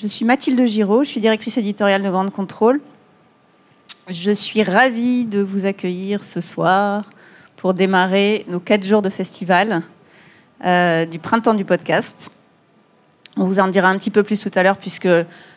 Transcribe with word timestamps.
je 0.00 0.06
suis 0.06 0.24
Mathilde 0.24 0.64
Giraud, 0.66 1.02
je 1.02 1.08
suis 1.08 1.20
directrice 1.20 1.58
éditoriale 1.58 2.02
de 2.02 2.08
Grande 2.08 2.30
Contrôle. 2.30 2.80
Je 4.08 4.30
suis 4.30 4.62
ravie 4.62 5.24
de 5.24 5.40
vous 5.40 5.66
accueillir 5.66 6.22
ce 6.22 6.40
soir 6.40 7.10
pour 7.56 7.74
démarrer 7.74 8.44
nos 8.48 8.60
quatre 8.60 8.86
jours 8.86 9.02
de 9.02 9.08
festival 9.08 9.82
euh, 10.64 11.04
du 11.04 11.18
printemps 11.18 11.54
du 11.54 11.64
podcast. 11.64 12.30
On 13.36 13.44
vous 13.44 13.58
en 13.58 13.66
dira 13.66 13.88
un 13.88 13.98
petit 13.98 14.10
peu 14.10 14.22
plus 14.22 14.40
tout 14.40 14.52
à 14.54 14.62
l'heure 14.62 14.76
puisque 14.76 15.08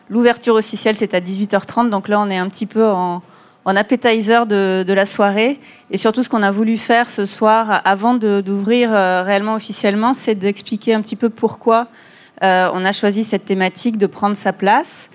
l'ouverture 0.08 0.56
officielle 0.56 0.96
c'est 0.96 1.14
à 1.14 1.20
18h30, 1.20 1.88
donc 1.88 2.08
là 2.08 2.18
on 2.18 2.28
est 2.28 2.38
un 2.38 2.48
petit 2.48 2.66
peu 2.66 2.84
en, 2.84 3.22
en 3.64 3.76
appetizer 3.76 4.46
de, 4.46 4.92
la 4.92 5.06
soirée. 5.06 5.60
Et 5.92 5.98
surtout 5.98 6.24
ce 6.24 6.28
qu'on 6.28 6.42
a 6.42 6.50
voulu 6.50 6.78
faire 6.78 7.10
ce 7.10 7.26
soir 7.26 7.80
avant 7.84 8.14
d'ouvrir 8.14 8.92
euh, 8.92 9.22
réellement 9.22 9.54
officiellement, 9.54 10.14
c'est 10.14 10.34
d'expliquer 10.34 10.94
un 10.94 11.00
petit 11.00 11.16
peu 11.16 11.30
pourquoi 11.30 11.86
euh, 12.42 12.70
on 12.72 12.84
a 12.84 12.92
choisi 12.92 13.24
cette 13.24 13.44
thématique 13.44 13.98
de 13.98 14.06
prendre 14.06 14.36
sa 14.36 14.52
place 14.52 15.10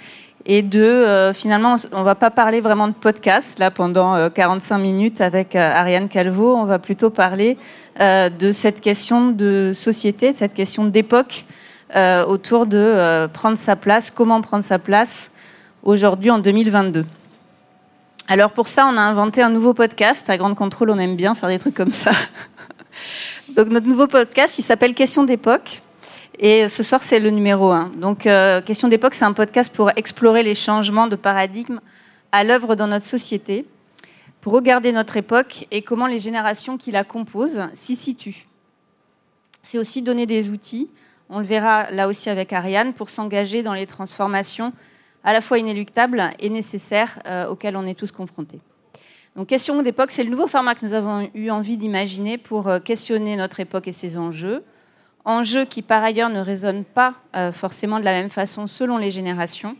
et 0.45 0.61
de 0.61 0.81
euh, 0.81 1.33
finalement 1.33 1.75
on 1.91 2.03
va 2.03 2.15
pas 2.15 2.29
parler 2.29 2.61
vraiment 2.61 2.87
de 2.87 2.93
podcast 2.93 3.59
là 3.59 3.69
pendant 3.71 4.29
45 4.29 4.77
minutes 4.77 5.21
avec 5.21 5.55
Ariane 5.55 6.09
Calvo, 6.09 6.55
on 6.55 6.65
va 6.65 6.79
plutôt 6.79 7.09
parler 7.09 7.57
de 7.99 8.51
cette 8.51 8.79
question 8.79 9.31
de 9.31 9.73
société, 9.75 10.31
de 10.31 10.37
cette 10.37 10.53
question 10.53 10.85
d'époque 10.85 11.45
autour 12.27 12.65
de 12.67 13.27
prendre 13.33 13.57
sa 13.57 13.75
place, 13.75 14.11
comment 14.11 14.39
prendre 14.41 14.63
sa 14.63 14.79
place 14.79 15.31
aujourd'hui 15.83 16.29
en 16.29 16.39
2022. 16.39 17.05
Alors 18.29 18.51
pour 18.51 18.67
ça, 18.67 18.89
on 18.91 18.97
a 18.97 19.01
inventé 19.01 19.41
un 19.41 19.49
nouveau 19.49 19.73
podcast. 19.73 20.29
À 20.29 20.37
Grande 20.37 20.55
Contrôle, 20.55 20.89
on 20.89 20.99
aime 20.99 21.15
bien 21.15 21.33
faire 21.33 21.47
des 21.47 21.59
trucs 21.59 21.75
comme 21.75 21.93
ça. 21.93 22.11
Donc 23.55 23.69
notre 23.69 23.87
nouveau 23.87 24.07
podcast, 24.07 24.59
il 24.59 24.63
s'appelle 24.63 24.93
Question 24.93 25.23
d'époque. 25.23 25.81
Et 26.39 26.69
ce 26.69 26.83
soir, 26.83 27.01
c'est 27.03 27.19
le 27.19 27.31
numéro 27.31 27.71
1. 27.71 27.93
Donc 27.97 28.27
euh, 28.27 28.61
Question 28.61 28.87
d'époque, 28.87 29.15
c'est 29.15 29.25
un 29.25 29.33
podcast 29.33 29.73
pour 29.73 29.89
explorer 29.95 30.43
les 30.43 30.53
changements 30.53 31.07
de 31.07 31.15
paradigme 31.15 31.79
à 32.31 32.43
l'œuvre 32.43 32.75
dans 32.75 32.87
notre 32.87 33.05
société, 33.05 33.65
pour 34.41 34.53
regarder 34.53 34.91
notre 34.91 35.17
époque 35.17 35.65
et 35.71 35.81
comment 35.81 36.05
les 36.05 36.19
générations 36.19 36.77
qui 36.77 36.91
la 36.91 37.03
composent 37.03 37.61
s'y 37.73 37.95
situent. 37.95 38.47
C'est 39.63 39.79
aussi 39.79 40.03
donner 40.03 40.27
des 40.27 40.49
outils, 40.49 40.89
on 41.29 41.39
le 41.39 41.45
verra 41.45 41.89
là 41.91 42.07
aussi 42.07 42.29
avec 42.29 42.53
Ariane, 42.53 42.93
pour 42.93 43.09
s'engager 43.09 43.63
dans 43.63 43.73
les 43.73 43.87
transformations 43.87 44.73
à 45.23 45.33
la 45.33 45.41
fois 45.41 45.57
inéluctable 45.57 46.29
et 46.39 46.49
nécessaire 46.49 47.19
euh, 47.25 47.47
auquel 47.47 47.75
on 47.75 47.85
est 47.85 47.97
tous 47.97 48.11
confrontés. 48.11 48.59
Donc, 49.35 49.47
question 49.47 49.81
d'époque, 49.81 50.11
c'est 50.11 50.23
le 50.23 50.29
nouveau 50.29 50.47
format 50.47 50.75
que 50.75 50.85
nous 50.85 50.93
avons 50.93 51.29
eu 51.33 51.49
envie 51.49 51.77
d'imaginer 51.77 52.37
pour 52.37 52.67
euh, 52.67 52.79
questionner 52.79 53.35
notre 53.35 53.59
époque 53.59 53.87
et 53.87 53.91
ses 53.91 54.17
enjeux. 54.17 54.63
Enjeux 55.27 55.65
qui, 55.65 55.83
par 55.83 56.03
ailleurs, 56.03 56.29
ne 56.29 56.39
résonnent 56.39 56.85
pas 56.85 57.13
euh, 57.35 57.51
forcément 57.51 57.99
de 57.99 58.05
la 58.05 58.13
même 58.13 58.31
façon 58.31 58.65
selon 58.65 58.97
les 58.97 59.11
générations. 59.11 59.75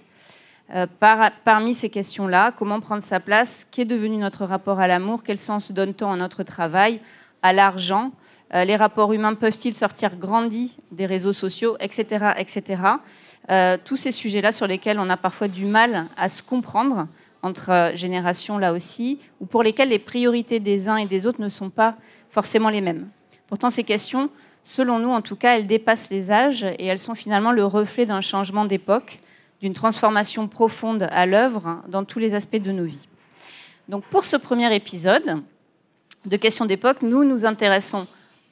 parmi 1.43 1.73
ces 1.73 1.89
questions-là, 1.89 2.51
comment 2.51 2.79
prendre 2.81 3.01
sa 3.01 3.19
place? 3.19 3.65
Qu'est 3.71 3.85
devenu 3.85 4.17
notre 4.17 4.45
rapport 4.45 4.79
à 4.79 4.87
l'amour? 4.87 5.23
Quel 5.23 5.39
sens 5.39 5.71
donne-t-on 5.71 6.11
à 6.11 6.17
notre 6.17 6.43
travail, 6.43 6.99
à 7.41 7.53
l'argent? 7.53 8.11
Les 8.53 8.75
rapports 8.75 9.13
humains 9.13 9.33
peuvent-ils 9.33 9.73
sortir 9.73 10.17
grandis 10.17 10.77
des 10.91 11.05
réseaux 11.05 11.33
sociaux, 11.33 11.77
etc., 11.79 12.33
etc. 12.37 12.81
Euh, 13.49 13.77
tous 13.81 13.95
ces 13.95 14.11
sujets-là 14.11 14.51
sur 14.51 14.67
lesquels 14.67 14.99
on 14.99 15.09
a 15.09 15.15
parfois 15.15 15.47
du 15.47 15.65
mal 15.65 16.07
à 16.17 16.27
se 16.27 16.43
comprendre 16.43 17.07
entre 17.41 17.71
euh, 17.71 17.95
générations 17.95 18.57
là 18.57 18.73
aussi, 18.73 19.19
ou 19.39 19.45
pour 19.45 19.63
lesquels 19.63 19.87
les 19.87 19.99
priorités 19.99 20.59
des 20.59 20.89
uns 20.89 20.97
et 20.97 21.05
des 21.05 21.25
autres 21.25 21.39
ne 21.39 21.47
sont 21.47 21.69
pas 21.69 21.95
forcément 22.29 22.69
les 22.69 22.81
mêmes. 22.81 23.07
Pourtant, 23.47 23.69
ces 23.69 23.83
questions, 23.85 24.29
selon 24.67 24.99
nous 24.99 25.11
en 25.11 25.21
tout 25.21 25.37
cas, 25.37 25.55
elles 25.55 25.65
dépassent 25.65 26.09
les 26.09 26.29
âges 26.29 26.65
et 26.77 26.85
elles 26.85 26.99
sont 26.99 27.15
finalement 27.15 27.53
le 27.53 27.63
reflet 27.63 28.05
d'un 28.05 28.19
changement 28.19 28.65
d'époque, 28.65 29.21
d'une 29.61 29.73
transformation 29.73 30.49
profonde 30.49 31.07
à 31.09 31.25
l'œuvre 31.25 31.81
dans 31.87 32.03
tous 32.03 32.19
les 32.19 32.33
aspects 32.33 32.61
de 32.61 32.73
nos 32.73 32.83
vies. 32.83 33.07
Donc 33.87 34.03
pour 34.03 34.25
ce 34.25 34.35
premier 34.35 34.75
épisode 34.75 35.41
de 36.25 36.37
questions 36.37 36.65
d'époque, 36.65 37.01
nous 37.01 37.23
nous 37.23 37.45
intéressons, 37.45 38.07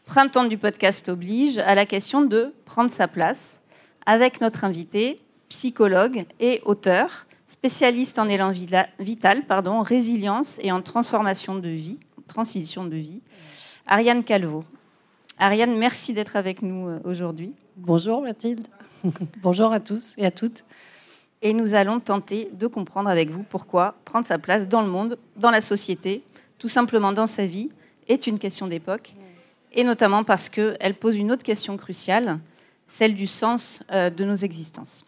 printemps 0.05 0.45
du 0.45 0.57
podcast 0.57 1.09
oblige, 1.09 1.57
à 1.57 1.75
la 1.75 1.85
question 1.85 2.21
de 2.21 2.53
prendre 2.63 2.89
sa 2.89 3.09
place 3.09 3.59
avec 4.05 4.39
notre 4.39 4.63
invité, 4.63 5.19
psychologue 5.49 6.25
et 6.39 6.61
auteur, 6.63 7.27
spécialiste 7.47 8.19
en 8.19 8.29
élan 8.29 8.53
vital, 8.99 9.43
pardon, 9.45 9.81
résilience 9.81 10.59
et 10.63 10.71
en 10.71 10.81
transformation 10.81 11.55
de 11.55 11.67
vie, 11.67 11.99
transition 12.29 12.85
de 12.85 12.95
vie, 12.95 13.19
Ariane 13.85 14.23
Calvo. 14.23 14.63
Ariane, 15.37 15.77
merci 15.77 16.13
d'être 16.13 16.37
avec 16.37 16.61
nous 16.61 16.87
euh, 16.87 16.99
aujourd'hui. 17.03 17.53
Bonjour 17.75 18.21
Mathilde. 18.21 18.65
Bonjour 19.41 19.73
à 19.73 19.81
tous 19.81 20.13
et 20.17 20.25
à 20.25 20.31
toutes. 20.31 20.63
Et 21.41 21.53
nous 21.53 21.73
allons 21.73 21.99
tenter 21.99 22.49
de 22.53 22.67
comprendre 22.67 23.09
avec 23.09 23.29
vous 23.29 23.43
pourquoi 23.43 23.95
prendre 24.05 24.25
sa 24.25 24.39
place 24.39 24.69
dans 24.69 24.81
le 24.81 24.87
monde, 24.87 25.17
dans 25.35 25.51
la 25.51 25.59
société, 25.59 26.23
tout 26.57 26.69
simplement 26.69 27.11
dans 27.11 27.27
sa 27.27 27.45
vie, 27.45 27.69
est 28.07 28.27
une 28.27 28.39
question 28.39 28.67
d'époque, 28.67 29.13
et 29.73 29.83
notamment 29.83 30.23
parce 30.23 30.47
qu'elle 30.47 30.95
pose 30.95 31.17
une 31.17 31.31
autre 31.31 31.43
question 31.43 31.75
cruciale, 31.75 32.39
celle 32.87 33.13
du 33.13 33.27
sens 33.27 33.81
euh, 33.91 34.09
de 34.09 34.23
nos 34.23 34.35
existences. 34.35 35.03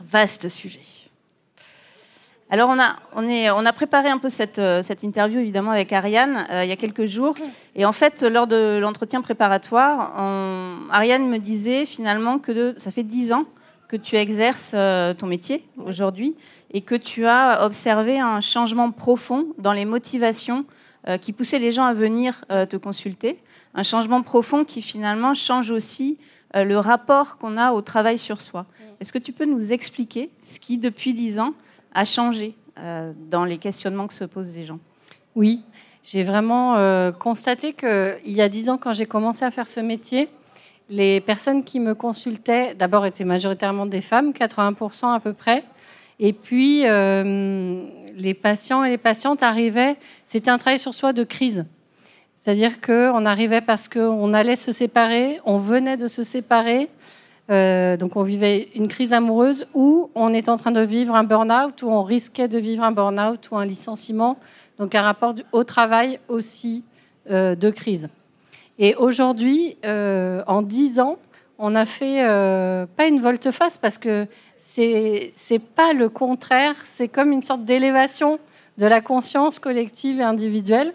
Vaste 0.00 0.48
sujet. 0.48 1.01
Alors 2.52 2.68
on 2.68 2.78
a, 2.78 2.96
on, 3.16 3.26
est, 3.28 3.50
on 3.50 3.64
a 3.64 3.72
préparé 3.72 4.10
un 4.10 4.18
peu 4.18 4.28
cette, 4.28 4.58
euh, 4.58 4.82
cette 4.82 5.02
interview 5.02 5.40
évidemment 5.40 5.70
avec 5.70 5.90
Ariane 5.90 6.46
euh, 6.50 6.64
il 6.64 6.68
y 6.68 6.72
a 6.72 6.76
quelques 6.76 7.06
jours. 7.06 7.34
Et 7.74 7.86
en 7.86 7.92
fait, 7.92 8.22
lors 8.22 8.46
de 8.46 8.78
l'entretien 8.78 9.22
préparatoire, 9.22 10.12
Ariane 10.90 11.26
me 11.28 11.38
disait 11.38 11.86
finalement 11.86 12.38
que 12.38 12.74
ça 12.78 12.90
fait 12.90 13.04
dix 13.04 13.32
ans 13.32 13.46
que 13.88 13.96
tu 13.96 14.16
exerces 14.16 14.74
ton 15.18 15.26
métier 15.26 15.64
aujourd'hui 15.84 16.36
et 16.72 16.82
que 16.82 16.94
tu 16.94 17.26
as 17.26 17.64
observé 17.64 18.20
un 18.20 18.40
changement 18.40 18.90
profond 18.90 19.46
dans 19.58 19.72
les 19.72 19.86
motivations 19.86 20.66
qui 21.20 21.32
poussaient 21.32 21.58
les 21.58 21.72
gens 21.72 21.84
à 21.84 21.94
venir 21.94 22.44
te 22.48 22.76
consulter 22.76 23.38
un 23.74 23.82
changement 23.82 24.22
profond 24.22 24.64
qui 24.64 24.82
finalement 24.82 25.34
change 25.34 25.70
aussi 25.70 26.18
euh, 26.56 26.64
le 26.64 26.78
rapport 26.78 27.38
qu'on 27.38 27.56
a 27.56 27.72
au 27.72 27.80
travail 27.80 28.18
sur 28.18 28.40
soi. 28.40 28.66
Est-ce 29.00 29.12
que 29.12 29.18
tu 29.18 29.32
peux 29.32 29.46
nous 29.46 29.72
expliquer 29.72 30.30
ce 30.42 30.60
qui, 30.60 30.78
depuis 30.78 31.14
dix 31.14 31.38
ans, 31.38 31.54
a 31.94 32.04
changé 32.04 32.54
euh, 32.78 33.12
dans 33.30 33.44
les 33.44 33.58
questionnements 33.58 34.06
que 34.06 34.14
se 34.14 34.24
posent 34.24 34.54
les 34.54 34.64
gens 34.64 34.78
Oui, 35.34 35.62
j'ai 36.02 36.24
vraiment 36.24 36.76
euh, 36.76 37.12
constaté 37.12 37.72
qu'il 37.72 38.20
y 38.26 38.40
a 38.40 38.48
dix 38.48 38.68
ans, 38.68 38.78
quand 38.78 38.92
j'ai 38.92 39.06
commencé 39.06 39.44
à 39.44 39.50
faire 39.50 39.68
ce 39.68 39.80
métier, 39.80 40.28
les 40.88 41.20
personnes 41.20 41.64
qui 41.64 41.80
me 41.80 41.94
consultaient, 41.94 42.74
d'abord, 42.74 43.06
étaient 43.06 43.24
majoritairement 43.24 43.86
des 43.86 44.00
femmes, 44.00 44.32
80% 44.32 45.14
à 45.14 45.20
peu 45.20 45.32
près. 45.32 45.64
Et 46.18 46.32
puis, 46.32 46.82
les 46.82 48.34
patients 48.34 48.84
et 48.84 48.90
les 48.90 48.98
patientes 48.98 49.42
arrivaient, 49.42 49.96
c'était 50.24 50.50
un 50.50 50.58
travail 50.58 50.78
sur 50.78 50.92
soi 50.94 51.12
de 51.12 51.24
crise. 51.24 51.64
C'est-à-dire 52.42 52.80
qu'on 52.80 53.24
arrivait 53.24 53.60
parce 53.60 53.88
qu'on 53.88 54.34
allait 54.34 54.56
se 54.56 54.72
séparer, 54.72 55.40
on 55.44 55.58
venait 55.58 55.96
de 55.96 56.08
se 56.08 56.24
séparer, 56.24 56.88
euh, 57.52 57.98
donc 57.98 58.16
on 58.16 58.22
vivait 58.22 58.68
une 58.74 58.88
crise 58.88 59.12
amoureuse 59.12 59.66
ou 59.74 60.10
on 60.14 60.32
est 60.32 60.48
en 60.48 60.56
train 60.56 60.70
de 60.70 60.80
vivre 60.80 61.14
un 61.14 61.22
burn-out 61.22 61.82
ou 61.82 61.88
on 61.90 62.02
risquait 62.02 62.48
de 62.48 62.58
vivre 62.58 62.82
un 62.82 62.92
burn-out 62.92 63.50
ou 63.50 63.56
un 63.56 63.66
licenciement, 63.66 64.38
donc 64.78 64.94
un 64.94 65.02
rapport 65.02 65.34
au 65.52 65.62
travail 65.62 66.18
aussi 66.28 66.82
euh, 67.30 67.54
de 67.54 67.68
crise. 67.68 68.08
Et 68.78 68.94
aujourd'hui, 68.94 69.76
euh, 69.84 70.42
en 70.46 70.62
dix 70.62 70.98
ans, 70.98 71.18
on 71.58 71.74
a 71.74 71.84
fait 71.84 72.24
pas 72.96 73.06
une 73.06 73.20
volte-face 73.20 73.78
parce 73.78 73.96
que 73.96 74.26
c'est 74.56 75.30
c'est 75.36 75.60
pas 75.60 75.92
le 75.92 76.08
contraire, 76.08 76.74
c'est 76.82 77.06
comme 77.06 77.30
une 77.30 77.44
sorte 77.44 77.64
d'élévation 77.64 78.40
de 78.78 78.86
la 78.86 79.00
conscience 79.00 79.60
collective 79.60 80.18
et 80.18 80.24
individuelle 80.24 80.92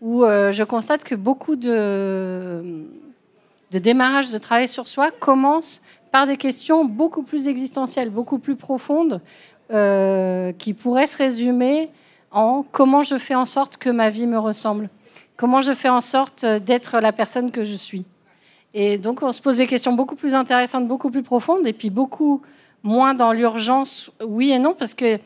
où 0.00 0.24
je 0.24 0.62
constate 0.62 1.04
que 1.04 1.14
beaucoup 1.14 1.56
de, 1.56 2.86
de 3.70 3.78
démarrage 3.78 4.30
de 4.30 4.38
travail 4.38 4.68
sur 4.68 4.88
soi 4.88 5.10
commencent 5.10 5.82
par 6.10 6.26
des 6.26 6.36
questions 6.36 6.84
beaucoup 6.84 7.22
plus 7.22 7.48
existentielles, 7.48 8.10
beaucoup 8.10 8.38
plus 8.38 8.56
profondes, 8.56 9.20
euh, 9.70 10.52
qui 10.52 10.72
pourraient 10.72 11.06
se 11.06 11.18
résumer 11.18 11.90
en 12.30 12.64
comment 12.72 13.02
je 13.02 13.18
fais 13.18 13.34
en 13.34 13.44
sorte 13.44 13.76
que 13.76 13.90
ma 13.90 14.10
vie 14.10 14.26
me 14.26 14.38
ressemble, 14.38 14.88
comment 15.36 15.60
je 15.60 15.72
fais 15.72 15.88
en 15.88 16.00
sorte 16.00 16.44
d'être 16.44 17.00
la 17.00 17.12
personne 17.12 17.50
que 17.50 17.64
je 17.64 17.74
suis. 17.74 18.04
Et 18.74 18.98
donc 18.98 19.22
on 19.22 19.32
se 19.32 19.42
pose 19.42 19.58
des 19.58 19.66
questions 19.66 19.92
beaucoup 19.92 20.16
plus 20.16 20.34
intéressantes, 20.34 20.88
beaucoup 20.88 21.10
plus 21.10 21.22
profondes, 21.22 21.66
et 21.66 21.72
puis 21.72 21.90
beaucoup 21.90 22.42
moins 22.82 23.14
dans 23.14 23.32
l'urgence, 23.32 24.10
oui 24.24 24.52
et 24.52 24.58
non, 24.58 24.74
parce 24.74 24.94
que 24.94 25.18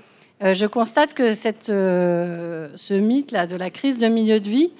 euh, 0.43 0.55
je 0.55 0.67
constate 0.67 1.15
que 1.15 1.35
cette, 1.35 1.69
euh, 1.69 2.69
ce 2.77 2.95
mythe-là 2.95 3.47
de 3.47 3.55
la 3.55 3.71
crise 3.71 3.99
de 3.99 4.09
milieu 4.09 4.41
de 4.41 4.49
vie, 4.49 4.73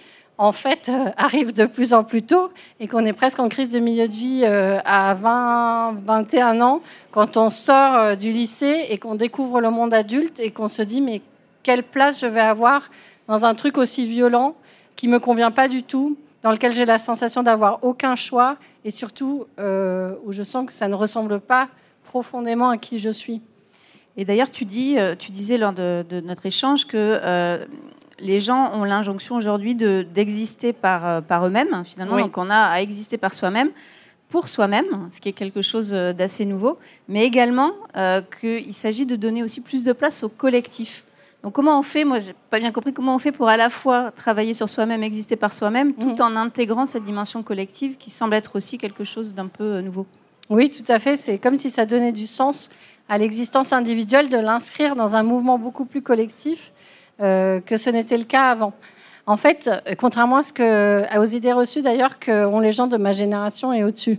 en 0.43 0.51
fait, 0.51 0.89
euh, 0.89 1.11
arrive 1.17 1.53
de 1.53 1.67
plus 1.67 1.95
en 1.95 2.03
plus 2.03 2.23
tôt 2.23 2.51
et 2.81 2.89
qu'on 2.89 3.07
est 3.07 3.13
presque 3.13 3.39
en 3.39 3.49
crise 3.49 3.71
de 3.71 3.79
milieu 3.79 4.09
de 4.09 4.13
vie 4.13 4.45
à 4.45 5.15
20, 5.15 5.99
21 6.05 6.61
ans, 6.61 6.83
quand 7.13 7.37
on 7.37 7.49
sort 7.49 8.17
du 8.17 8.33
lycée 8.33 8.87
et 8.91 8.99
qu'on 8.99 9.15
découvre 9.15 9.61
le 9.61 9.71
monde 9.71 9.95
adulte 9.95 10.41
et 10.41 10.51
qu'on 10.51 10.69
se 10.69 10.83
dit 10.83 11.01
mais 11.01 11.23
quelle 11.63 11.85
place 11.85 12.21
je 12.21 12.27
vais 12.27 12.41
avoir 12.41 12.91
dans 13.29 13.45
un 13.45 13.55
truc 13.55 13.79
aussi 13.79 14.05
violent 14.05 14.57
qui 14.97 15.07
me 15.07 15.21
convient 15.21 15.53
pas 15.53 15.69
du 15.69 15.85
tout, 15.85 16.17
dans 16.43 16.51
lequel 16.51 16.73
j'ai 16.73 16.87
la 16.87 16.99
sensation 16.99 17.45
d'avoir 17.45 17.85
aucun 17.85 18.17
choix 18.17 18.57
et 18.85 18.91
surtout 18.91 19.47
où 19.59 20.33
je 20.33 20.43
sens 20.43 20.67
que 20.67 20.73
ça 20.73 20.89
ne 20.89 20.95
ressemble 20.95 21.39
pas 21.39 21.69
profondément 22.03 22.71
à 22.71 22.79
qui 22.79 22.99
je 22.99 23.11
suis. 23.11 23.41
Et 24.17 24.25
d'ailleurs, 24.25 24.51
tu 24.51 24.65
disais 24.65 25.57
lors 25.57 25.73
de, 25.73 26.05
notre 26.25 26.47
échange 26.47 26.87
que 26.87 27.21
les 28.23 28.41
gens 28.41 28.73
ont 28.75 28.85
l'injonction 28.85 29.37
aujourd'hui 29.37 29.75
d'exister 29.75 30.73
par, 30.73 31.23
par 31.23 31.47
eux-mêmes, 31.47 31.83
finalement. 31.85 32.19
Donc 32.19 32.39
on 32.39 32.49
a 32.49 32.57
à 32.57 32.81
exister 32.81 33.19
par 33.19 33.35
soi-même 33.35 33.71
pour 34.33 34.49
soi-même, 34.49 35.09
ce 35.11 35.21
qui 35.21 35.29
est 35.29 35.35
quelque 35.35 35.61
chose 35.61 35.91
euh, 35.93 36.15
d'assez 36.15 36.47
nouveau, 36.47 36.79
mais 37.07 37.27
également 37.27 37.73
euh, 37.99 38.23
qu'il 38.41 38.73
s'agit 38.73 39.05
de 39.05 39.15
donner 39.15 39.43
aussi 39.43 39.61
plus 39.61 39.85
de 39.85 39.93
place 39.93 40.23
au 40.23 40.31
collectif. 40.31 41.05
Donc 41.43 41.53
comment 41.53 41.79
on 41.79 41.83
fait, 41.83 42.05
moi 42.05 42.19
j'ai 42.19 42.35
pas 42.49 42.59
bien 42.59 42.73
compris, 42.73 42.95
comment 42.95 43.15
on 43.15 43.19
fait 43.19 43.31
pour 43.31 43.51
à 43.51 43.59
la 43.59 43.69
fois 43.69 44.11
travailler 44.11 44.55
sur 44.55 44.71
soi-même, 44.71 45.03
exister 45.03 45.37
par 45.37 45.53
soi-même, 45.53 45.93
tout 45.93 46.15
mhm. 46.15 46.21
en 46.23 46.37
intégrant 46.37 46.87
cette 46.87 47.05
dimension 47.05 47.43
collective 47.43 47.99
qui 47.99 48.09
semble 48.09 48.33
être 48.33 48.57
aussi 48.57 48.79
quelque 48.79 49.05
chose 49.05 49.35
d'un 49.35 49.49
peu 49.49 49.65
euh, 49.65 49.83
nouveau. 49.83 50.07
Oui, 50.49 50.71
tout 50.71 50.91
à 50.91 50.99
fait. 50.99 51.19
C'est 51.19 51.37
comme 51.37 51.59
si 51.59 51.69
ça 51.69 51.85
donnait 51.85 52.13
du 52.13 52.27
sens 52.27 52.71
à 53.11 53.19
l'existence 53.19 53.75
individuelle 53.75 54.31
de 54.31 54.39
l'inscrire 54.39 54.97
dans 54.97 55.15
un 55.15 55.23
mouvement 55.23 55.59
beaucoup 55.59 55.85
plus 55.85 56.01
collectif 56.01 56.73
que 57.23 57.77
ce 57.77 57.91
n'était 57.91 58.19
le 58.19 58.25
cas 58.25 58.51
avant. 58.51 58.73
En 59.27 59.37
fait, 59.37 59.71
contrairement 59.99 60.41
que, 60.55 61.19
aux 61.19 61.25
idées 61.25 61.53
reçues 61.53 61.81
d'ailleurs 61.81 62.19
qu'ont 62.19 62.61
les 62.61 62.73
gens 62.73 62.89
de 62.89 62.97
ma 62.97 63.13
génération 63.13 63.73
et 63.73 63.85
au-dessus. 63.85 64.19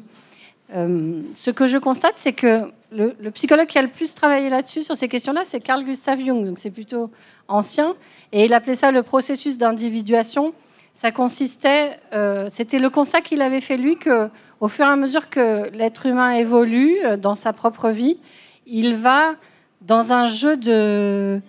Euh, 0.75 1.21
ce 1.35 1.51
que 1.51 1.67
je 1.67 1.77
constate, 1.77 2.15
c'est 2.17 2.33
que 2.33 2.71
le, 2.91 3.13
psychologue 3.31 3.67
qui 3.67 3.77
a 3.77 3.81
le 3.81 3.89
plus 3.89 4.15
travaillé 4.15 4.49
là-dessus, 4.49 4.83
sur 4.83 4.95
ces 4.95 5.07
questions-là, 5.07 5.43
c'est 5.45 5.59
Carl 5.59 5.83
Gustav 5.83 6.19
Jung, 6.19 6.45
donc 6.45 6.59
c'est 6.59 6.71
plutôt 6.71 7.11
ancien, 7.47 7.95
et 8.31 8.45
il 8.45 8.53
appelait 8.53 8.75
ça 8.75 8.91
le 8.91 9.03
processus 9.03 9.57
d'individuation. 9.57 10.53
Ça 10.93 11.11
consistait, 11.11 11.99
euh, 12.13 12.47
c'était 12.49 12.79
le 12.79 12.89
constat 12.89 13.21
qu'il 13.21 13.41
avait 13.41 13.61
fait 13.61 13.77
lui 13.77 13.97
que, 13.97 14.29
au 14.59 14.67
fur 14.67 14.85
et 14.85 14.89
à 14.89 14.95
mesure 14.95 15.29
que 15.29 15.69
l'être 15.71 16.05
humain 16.05 16.31
évolue 16.31 16.97
euh, 17.03 17.17
dans 17.17 17.35
sa 17.35 17.51
propre 17.51 17.89
vie, 17.89 18.19
il 18.65 18.95
va 18.95 19.33
dans 19.81 20.13
un 20.13 20.27
jeu 20.27 20.55
de, 20.55 21.41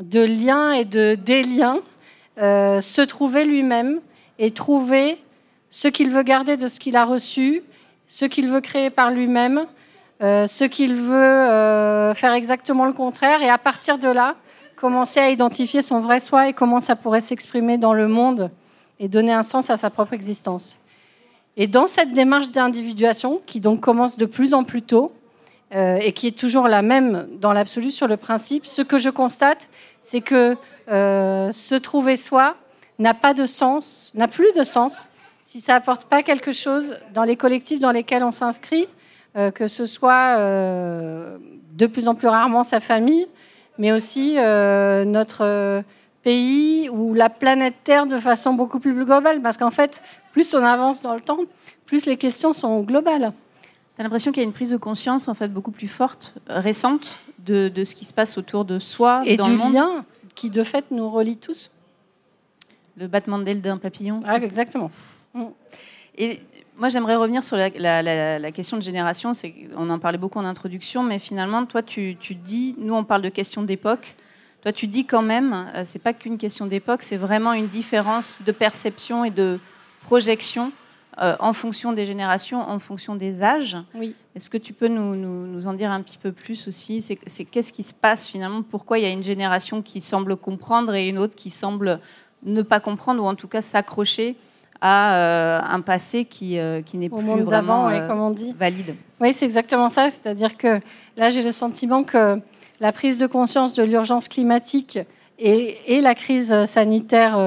de 0.00 0.20
liens 0.20 0.72
et 0.72 0.84
de 0.84 1.14
déliens 1.14 1.80
euh, 2.38 2.80
se 2.80 3.00
trouver 3.00 3.44
lui-même 3.44 4.00
et 4.38 4.50
trouver 4.50 5.18
ce 5.70 5.88
qu'il 5.88 6.10
veut 6.10 6.22
garder 6.22 6.56
de 6.56 6.68
ce 6.68 6.80
qu'il 6.80 6.96
a 6.96 7.04
reçu, 7.04 7.62
ce 8.08 8.24
qu'il 8.24 8.48
veut 8.48 8.60
créer 8.60 8.90
par 8.90 9.10
lui-même, 9.10 9.66
euh, 10.22 10.46
ce 10.46 10.64
qu'il 10.64 10.94
veut 10.94 11.14
euh, 11.14 12.14
faire 12.14 12.32
exactement 12.32 12.86
le 12.86 12.92
contraire, 12.92 13.42
et 13.42 13.48
à 13.48 13.58
partir 13.58 13.98
de 13.98 14.08
là, 14.08 14.36
commencer 14.76 15.20
à 15.20 15.30
identifier 15.30 15.82
son 15.82 16.00
vrai 16.00 16.20
soi 16.20 16.48
et 16.48 16.52
comment 16.52 16.80
ça 16.80 16.96
pourrait 16.96 17.20
s'exprimer 17.20 17.78
dans 17.78 17.94
le 17.94 18.08
monde 18.08 18.50
et 19.00 19.08
donner 19.08 19.32
un 19.32 19.42
sens 19.42 19.70
à 19.70 19.76
sa 19.76 19.90
propre 19.90 20.12
existence. 20.12 20.76
Et 21.56 21.66
dans 21.66 21.86
cette 21.86 22.12
démarche 22.12 22.50
d'individuation, 22.50 23.40
qui 23.46 23.60
donc 23.60 23.80
commence 23.80 24.16
de 24.16 24.26
plus 24.26 24.54
en 24.54 24.64
plus 24.64 24.82
tôt, 24.82 25.12
et 25.74 26.12
qui 26.12 26.28
est 26.28 26.38
toujours 26.38 26.68
la 26.68 26.82
même 26.82 27.26
dans 27.40 27.52
l'absolu 27.52 27.90
sur 27.90 28.06
le 28.06 28.16
principe, 28.16 28.64
ce 28.64 28.80
que 28.80 28.96
je 28.98 29.10
constate, 29.10 29.68
c'est 30.00 30.20
que 30.20 30.56
euh, 30.90 31.50
se 31.52 31.74
trouver 31.74 32.16
soi 32.16 32.56
n'a 32.98 33.14
pas 33.14 33.32
de 33.32 33.46
sens, 33.46 34.12
n'a 34.14 34.28
plus 34.28 34.52
de 34.54 34.62
sens 34.62 35.08
si 35.40 35.60
ça 35.60 35.74
apporte 35.74 36.04
pas 36.04 36.22
quelque 36.22 36.52
chose 36.52 36.96
dans 37.12 37.24
les 37.24 37.36
collectifs 37.36 37.80
dans 37.80 37.90
lesquels 37.90 38.22
on 38.22 38.32
s'inscrit, 38.32 38.86
euh, 39.36 39.50
que 39.50 39.66
ce 39.66 39.86
soit 39.86 40.36
euh, 40.38 41.38
de 41.72 41.86
plus 41.86 42.06
en 42.06 42.14
plus 42.14 42.28
rarement 42.28 42.64
sa 42.64 42.80
famille, 42.80 43.26
mais 43.78 43.92
aussi 43.92 44.34
notre 44.36 45.82
pays 46.22 46.88
ou 46.88 47.12
la 47.12 47.28
planète 47.28 47.74
Terre 47.82 48.06
de 48.06 48.18
façon 48.18 48.54
beaucoup 48.54 48.78
plus 48.78 48.94
globale. 48.94 49.42
Parce 49.42 49.56
qu'en 49.56 49.72
fait, 49.72 50.00
plus 50.32 50.54
on 50.54 50.62
avance 50.62 51.02
dans 51.02 51.14
le 51.14 51.20
temps, 51.20 51.40
plus 51.84 52.06
les 52.06 52.16
questions 52.16 52.52
sont 52.52 52.82
globales. 52.82 53.32
Tu 53.94 54.00
as 54.00 54.04
l'impression 54.04 54.32
qu'il 54.32 54.42
y 54.42 54.44
a 54.44 54.48
une 54.48 54.54
prise 54.54 54.70
de 54.70 54.76
conscience 54.76 55.28
en 55.28 55.34
fait 55.34 55.48
beaucoup 55.48 55.70
plus 55.70 55.88
forte, 55.88 56.34
récente, 56.48 57.18
de, 57.38 57.68
de 57.68 57.84
ce 57.84 57.94
qui 57.94 58.04
se 58.04 58.14
passe 58.14 58.38
autour 58.38 58.64
de 58.64 58.78
soi 58.78 59.22
et 59.24 59.36
dans 59.36 59.46
du 59.46 59.52
le 59.52 59.58
monde. 59.58 59.74
lien 59.74 60.04
qui 60.34 60.50
de 60.50 60.64
fait 60.64 60.90
nous 60.90 61.10
relie 61.10 61.36
tous. 61.36 61.70
Le 62.96 63.06
battement 63.06 63.38
d'aile 63.38 63.60
d'un 63.60 63.78
papillon. 63.78 64.20
Ah, 64.24 64.36
exactement. 64.36 64.90
Mm. 65.34 65.44
Et 66.16 66.40
moi, 66.76 66.88
j'aimerais 66.88 67.16
revenir 67.16 67.42
sur 67.42 67.56
la, 67.56 68.52
question 68.52 68.76
de 68.76 68.82
génération. 68.82 69.32
On 69.76 69.90
en 69.90 69.98
parlait 69.98 70.18
beaucoup 70.18 70.38
en 70.38 70.44
introduction, 70.44 71.02
mais 71.02 71.18
finalement, 71.18 71.66
toi, 71.66 71.82
tu, 71.82 72.14
dis, 72.14 72.74
nous, 72.78 72.94
on 72.94 73.04
parle 73.04 73.22
de 73.22 73.28
question 73.28 73.62
d'époque. 73.62 74.16
Toi, 74.62 74.72
tu 74.72 74.86
dis 74.86 75.04
quand 75.04 75.22
même, 75.22 75.68
euh, 75.74 75.82
c'est 75.84 75.98
pas 75.98 76.14
qu'une 76.14 76.38
question 76.38 76.66
d'époque, 76.66 77.02
c'est 77.02 77.18
vraiment 77.18 77.52
une 77.52 77.68
différence 77.68 78.40
de 78.46 78.50
perception 78.50 79.24
et 79.24 79.30
de 79.30 79.60
projection 80.04 80.72
euh, 81.22 81.36
en 81.38 81.52
fonction 81.52 81.92
des 81.92 82.06
générations, 82.06 82.60
en 82.60 82.80
fonction 82.80 83.14
des 83.14 83.40
âges. 83.42 83.76
Oui. 83.94 84.16
Est-ce 84.34 84.50
que 84.50 84.58
tu 84.58 84.72
peux 84.72 84.88
nous, 84.88 85.14
nous, 85.14 85.66
en 85.68 85.72
dire 85.74 85.92
un 85.92 86.02
petit 86.02 86.18
peu 86.18 86.32
plus 86.32 86.66
aussi 86.66 87.02
C'est 87.02 87.44
qu'est-ce 87.44 87.72
qui 87.72 87.84
se 87.84 87.94
passe 87.94 88.26
finalement 88.26 88.62
Pourquoi 88.62 88.98
il 88.98 89.04
y 89.04 89.06
a 89.06 89.10
une 89.10 89.22
génération 89.22 89.80
qui 89.80 90.00
semble 90.00 90.36
comprendre 90.36 90.92
et 90.94 91.08
une 91.08 91.18
autre 91.18 91.36
qui 91.36 91.50
semble 91.50 92.00
ne 92.42 92.62
pas 92.62 92.80
comprendre 92.80 93.22
ou 93.22 93.26
en 93.26 93.36
tout 93.36 93.46
cas 93.46 93.62
s'accrocher 93.62 94.34
à 94.80 95.14
euh, 95.14 95.60
un 95.64 95.80
passé 95.82 96.24
qui, 96.24 96.58
euh, 96.58 96.82
qui 96.82 96.96
n'est 96.96 97.08
plus 97.08 97.42
vraiment 97.42 97.90
comme 98.08 98.20
on 98.20 98.30
dit. 98.30 98.52
valide 98.52 98.96
Oui, 99.20 99.32
c'est 99.32 99.44
exactement 99.44 99.90
ça. 99.90 100.10
C'est-à-dire 100.10 100.56
que 100.56 100.80
là, 101.16 101.30
j'ai 101.30 101.44
le 101.44 101.52
sentiment 101.52 102.02
que 102.02 102.40
la 102.80 102.90
prise 102.90 103.18
de 103.18 103.28
conscience 103.28 103.74
de 103.74 103.84
l'urgence 103.84 104.26
climatique 104.26 104.98
et, 105.38 105.76
et, 105.94 106.00
la 106.00 106.16
crise 106.16 106.64
sanitaire 106.64 107.38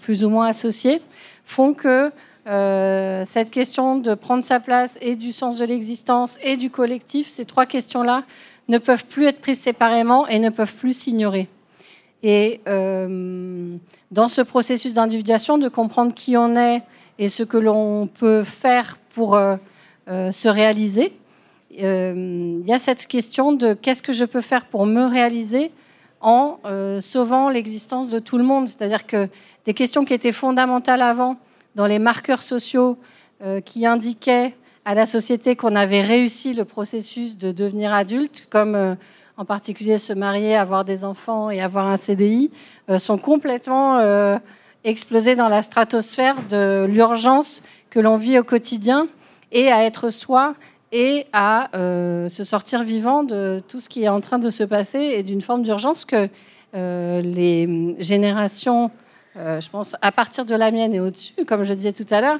plus 0.00 0.24
ou 0.24 0.30
moins 0.30 0.46
associée 0.46 1.02
font 1.44 1.74
que 1.74 2.10
euh, 2.46 3.22
cette 3.24 3.50
question 3.50 3.96
de 3.96 4.14
prendre 4.14 4.44
sa 4.44 4.60
place 4.60 4.98
et 5.00 5.16
du 5.16 5.32
sens 5.32 5.56
de 5.56 5.64
l'existence 5.64 6.38
et 6.42 6.56
du 6.56 6.68
collectif, 6.68 7.28
ces 7.28 7.46
trois 7.46 7.64
questions-là 7.64 8.24
ne 8.68 8.76
peuvent 8.76 9.06
plus 9.06 9.26
être 9.26 9.40
prises 9.40 9.60
séparément 9.60 10.26
et 10.26 10.38
ne 10.38 10.50
peuvent 10.50 10.74
plus 10.74 10.92
s'ignorer. 10.92 11.48
Et 12.22 12.60
euh, 12.68 13.76
dans 14.10 14.28
ce 14.28 14.42
processus 14.42 14.94
d'individuation, 14.94 15.56
de 15.56 15.68
comprendre 15.68 16.12
qui 16.12 16.36
on 16.36 16.56
est 16.56 16.82
et 17.18 17.28
ce 17.28 17.42
que 17.42 17.56
l'on 17.56 18.08
peut 18.08 18.42
faire 18.42 18.98
pour 19.14 19.36
euh, 19.36 19.56
se 20.06 20.48
réaliser, 20.48 21.16
il 21.70 22.62
y 22.66 22.72
a 22.72 22.78
cette 22.78 23.06
question 23.06 23.52
de 23.52 23.74
qu'est-ce 23.74 24.02
que 24.02 24.12
je 24.12 24.24
peux 24.24 24.42
faire 24.42 24.66
pour 24.66 24.86
me 24.86 25.06
réaliser 25.06 25.72
en 26.20 26.58
sauvant 27.00 27.48
l'existence 27.48 28.10
de 28.10 28.20
tout 28.20 28.38
le 28.38 28.44
monde. 28.44 28.68
C'est-à-dire 28.68 29.06
que 29.06 29.28
des 29.64 29.74
questions 29.74 30.04
qui 30.04 30.14
étaient 30.14 30.32
fondamentales 30.32 31.02
avant, 31.02 31.36
dans 31.74 31.86
les 31.86 31.98
marqueurs 31.98 32.42
sociaux 32.42 32.98
euh, 33.42 33.60
qui 33.60 33.86
indiquaient 33.86 34.54
à 34.84 34.94
la 34.94 35.06
société 35.06 35.56
qu'on 35.56 35.74
avait 35.74 36.02
réussi 36.02 36.52
le 36.52 36.64
processus 36.64 37.38
de 37.38 37.52
devenir 37.52 37.92
adulte, 37.92 38.46
comme 38.50 38.74
euh, 38.74 38.94
en 39.36 39.44
particulier 39.44 39.98
se 39.98 40.12
marier, 40.12 40.54
avoir 40.56 40.84
des 40.84 41.04
enfants 41.04 41.50
et 41.50 41.60
avoir 41.60 41.86
un 41.86 41.96
CDI, 41.96 42.50
euh, 42.90 42.98
sont 42.98 43.18
complètement 43.18 44.00
explosés 44.84 45.34
dans 45.34 45.48
la 45.48 45.62
stratosphère 45.62 46.36
de 46.48 46.86
l'urgence 46.88 47.62
que 47.90 47.98
l'on 47.98 48.18
vit 48.18 48.38
au 48.38 48.44
quotidien 48.44 49.08
et 49.50 49.72
à 49.72 49.84
être 49.84 50.10
soi 50.10 50.54
et 50.92 51.26
à 51.32 51.70
se 51.72 52.44
sortir 52.44 52.84
vivant 52.84 53.24
de 53.24 53.62
tout 53.66 53.80
ce 53.80 53.88
qui 53.88 54.04
est 54.04 54.08
en 54.08 54.20
train 54.20 54.38
de 54.38 54.50
se 54.50 54.62
passer 54.62 54.98
et 54.98 55.22
d'une 55.22 55.40
forme 55.40 55.62
d'urgence 55.62 56.04
que 56.04 56.28
les 56.74 57.96
générations 57.98 58.90
euh, 59.36 59.60
je 59.60 59.68
pense, 59.68 59.96
à 60.00 60.12
partir 60.12 60.44
de 60.44 60.54
la 60.54 60.70
mienne 60.70 60.94
et 60.94 61.00
au-dessus, 61.00 61.44
comme 61.46 61.64
je 61.64 61.74
disais 61.74 61.92
tout 61.92 62.06
à 62.10 62.20
l'heure, 62.20 62.38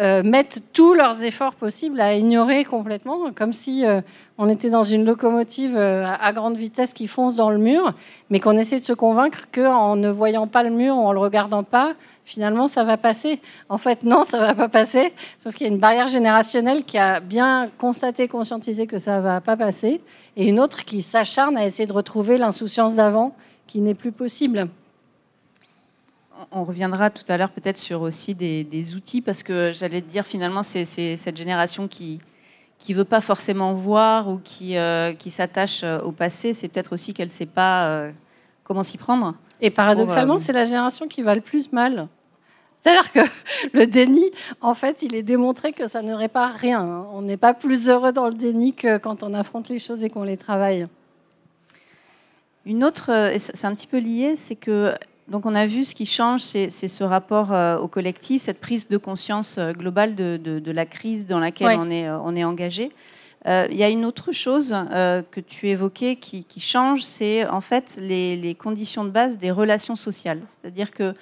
euh, 0.00 0.22
mettent 0.22 0.60
tous 0.72 0.92
leurs 0.92 1.22
efforts 1.22 1.54
possibles 1.54 2.00
à 2.00 2.14
ignorer 2.14 2.64
complètement, 2.64 3.30
comme 3.34 3.52
si 3.52 3.86
euh, 3.86 4.00
on 4.36 4.50
était 4.50 4.68
dans 4.68 4.82
une 4.82 5.06
locomotive 5.06 5.76
à 5.76 6.32
grande 6.32 6.56
vitesse 6.56 6.92
qui 6.92 7.06
fonce 7.06 7.36
dans 7.36 7.50
le 7.50 7.58
mur, 7.58 7.94
mais 8.28 8.40
qu'on 8.40 8.58
essaie 8.58 8.78
de 8.78 8.84
se 8.84 8.92
convaincre 8.92 9.46
qu'en 9.54 9.96
ne 9.96 10.10
voyant 10.10 10.46
pas 10.48 10.64
le 10.64 10.70
mur, 10.70 10.96
en 10.96 11.12
le 11.12 11.20
regardant 11.20 11.62
pas, 11.62 11.94
finalement, 12.24 12.68
ça 12.68 12.82
va 12.84 12.96
passer. 12.96 13.40
En 13.68 13.78
fait, 13.78 14.02
non, 14.02 14.24
ça 14.24 14.40
va 14.40 14.54
pas 14.54 14.68
passer, 14.68 15.14
sauf 15.38 15.54
qu'il 15.54 15.66
y 15.66 15.70
a 15.70 15.72
une 15.72 15.80
barrière 15.80 16.08
générationnelle 16.08 16.84
qui 16.84 16.98
a 16.98 17.20
bien 17.20 17.70
constaté, 17.78 18.28
conscientisé 18.28 18.86
que 18.86 18.98
ça 18.98 19.20
va 19.20 19.40
pas 19.40 19.56
passer, 19.56 20.02
et 20.36 20.46
une 20.46 20.60
autre 20.60 20.84
qui 20.84 21.02
s'acharne 21.02 21.56
à 21.56 21.64
essayer 21.64 21.86
de 21.86 21.92
retrouver 21.92 22.36
l'insouciance 22.36 22.96
d'avant, 22.96 23.34
qui 23.66 23.80
n'est 23.80 23.94
plus 23.94 24.12
possible 24.12 24.68
on 26.50 26.64
reviendra 26.64 27.10
tout 27.10 27.24
à 27.28 27.36
l'heure 27.36 27.50
peut-être 27.50 27.78
sur 27.78 28.02
aussi 28.02 28.34
des, 28.34 28.94
outils, 28.94 29.20
parce 29.20 29.42
que 29.42 29.72
j'allais 29.74 30.00
te 30.02 30.10
dire 30.10 30.26
finalement, 30.26 30.62
c'est 30.62 30.84
cette 30.84 31.36
génération 31.36 31.88
qui 31.88 32.20
qui 32.78 32.92
veut 32.92 33.04
pas 33.04 33.20
forcément 33.20 33.72
voir 33.72 34.28
ou 34.28 34.38
qui, 34.42 34.76
euh, 34.76 35.12
qui 35.14 35.30
s'attache 35.30 35.82
euh, 35.84 36.00
au 36.00 36.12
passé, 36.12 36.52
c'est 36.52 36.68
peut-être 36.68 36.92
aussi 36.92 37.14
qu'elle 37.14 37.28
ne 37.28 37.32
sait 37.32 37.46
pas 37.46 37.86
euh, 37.86 38.10
comment 38.62 38.82
s'y 38.82 38.98
prendre. 38.98 39.34
Et 39.60 39.70
paradoxalement, 39.70 40.38
c'est 40.38 40.52
la 40.52 40.64
génération 40.64 41.08
qui 41.08 41.22
va 41.22 41.34
le 41.34 41.40
plus 41.40 41.72
mal. 41.72 42.08
C'est-à-dire 42.80 43.10
que 43.12 43.20
le 43.72 43.86
déni, 43.86 44.30
en 44.60 44.74
fait, 44.74 45.02
il 45.02 45.14
est 45.14 45.22
démontré 45.22 45.72
que 45.72 45.86
ça 45.86 46.02
ne 46.02 46.12
répare 46.12 46.54
rien. 46.54 46.80
Hein. 46.80 47.06
On 47.12 47.22
n'est 47.22 47.38
pas 47.38 47.54
plus 47.54 47.88
heureux 47.88 48.12
dans 48.12 48.26
le 48.26 48.34
déni 48.34 48.74
que 48.74 48.98
quand 48.98 49.22
on 49.22 49.32
affronte 49.32 49.68
les 49.68 49.78
choses 49.78 50.04
et 50.04 50.10
qu'on 50.10 50.24
les 50.24 50.36
travaille. 50.36 50.86
Une 52.66 52.82
autre, 52.82 53.32
c'est 53.38 53.64
un 53.66 53.74
petit 53.74 53.86
peu 53.86 53.98
lié, 53.98 54.36
c'est 54.36 54.56
que 54.56 54.94
donc 55.28 55.46
on 55.46 55.54
a 55.54 55.66
vu 55.66 55.84
ce 55.84 55.94
qui 55.94 56.04
change, 56.04 56.42
c'est 56.42 56.68
ce 56.68 57.02
rapport 57.02 57.52
euh, 57.52 57.78
au 57.78 57.88
collectif, 57.88 58.42
cette 58.42 58.60
prise 58.60 58.88
de 58.88 58.98
conscience 58.98 59.56
euh, 59.56 59.72
globale 59.72 60.14
de, 60.14 60.70
la 60.70 60.84
crise 60.84 61.26
dans 61.26 61.38
laquelle 61.38 61.78
on, 61.78 61.90
est, 61.90 62.06
euh, 62.06 62.18
on 62.20 62.36
est 62.36 62.44
engagé. 62.44 62.92
il 63.46 63.76
y 63.76 63.82
a 63.82 63.88
une 63.88 64.04
autre 64.04 64.32
chose 64.32 64.74
que 65.30 65.40
tu 65.40 65.68
évoquais 65.68 66.16
qui, 66.16 66.60
change, 66.60 67.02
c'est 67.02 67.46
en 67.46 67.60
fait 67.60 67.98
les, 68.00 68.36
les, 68.36 68.54
conditions 68.54 69.04
de 69.04 69.10
base 69.10 69.38
des 69.38 69.50
relations 69.50 69.96
sociales. 69.96 70.40
C'est-à-dire 70.46 70.90
que 70.90 71.14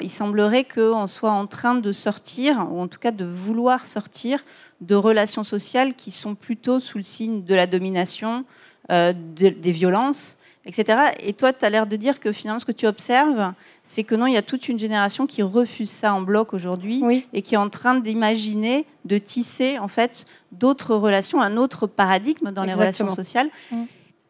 il 0.00 0.10
semblerait 0.10 0.64
qu'on 0.64 1.06
soit 1.06 1.32
en 1.32 1.46
train 1.46 1.74
de 1.74 1.92
sortir, 1.92 2.66
ou 2.70 2.80
en 2.80 2.88
tout 2.88 2.98
cas 2.98 3.10
de 3.10 3.24
vouloir 3.24 3.84
sortir, 3.84 4.44
de 4.80 4.94
relations 4.94 5.44
sociales 5.44 5.94
qui 5.94 6.10
sont 6.12 6.34
plutôt 6.34 6.80
sous 6.80 6.98
le 6.98 7.04
signe 7.04 7.44
de 7.44 7.54
la 7.54 7.66
domination, 7.66 8.44
des 8.88 9.72
violences, 9.72 10.38
etc. 10.66 10.98
Et 11.20 11.32
toi, 11.32 11.52
tu 11.52 11.64
as 11.64 11.70
l'air 11.70 11.86
de 11.86 11.96
dire 11.96 12.20
que 12.20 12.32
finalement, 12.32 12.60
ce 12.60 12.64
que 12.64 12.72
tu 12.72 12.86
observes, 12.86 13.52
c'est 13.84 14.04
que 14.04 14.14
non, 14.14 14.26
il 14.26 14.34
y 14.34 14.36
a 14.36 14.42
toute 14.42 14.68
une 14.68 14.78
génération 14.78 15.26
qui 15.26 15.42
refuse 15.42 15.90
ça 15.90 16.14
en 16.14 16.22
bloc 16.22 16.52
aujourd'hui 16.52 17.02
et 17.32 17.42
qui 17.42 17.54
est 17.54 17.58
en 17.58 17.70
train 17.70 17.94
d'imaginer, 17.94 18.86
de 19.04 19.18
tisser 19.18 19.78
en 19.78 19.88
fait 19.88 20.26
d'autres 20.52 20.94
relations, 20.94 21.40
un 21.40 21.56
autre 21.56 21.86
paradigme 21.86 22.50
dans 22.50 22.64
les 22.64 22.74
relations 22.74 23.08
sociales. 23.08 23.48
Mm. 23.70 23.84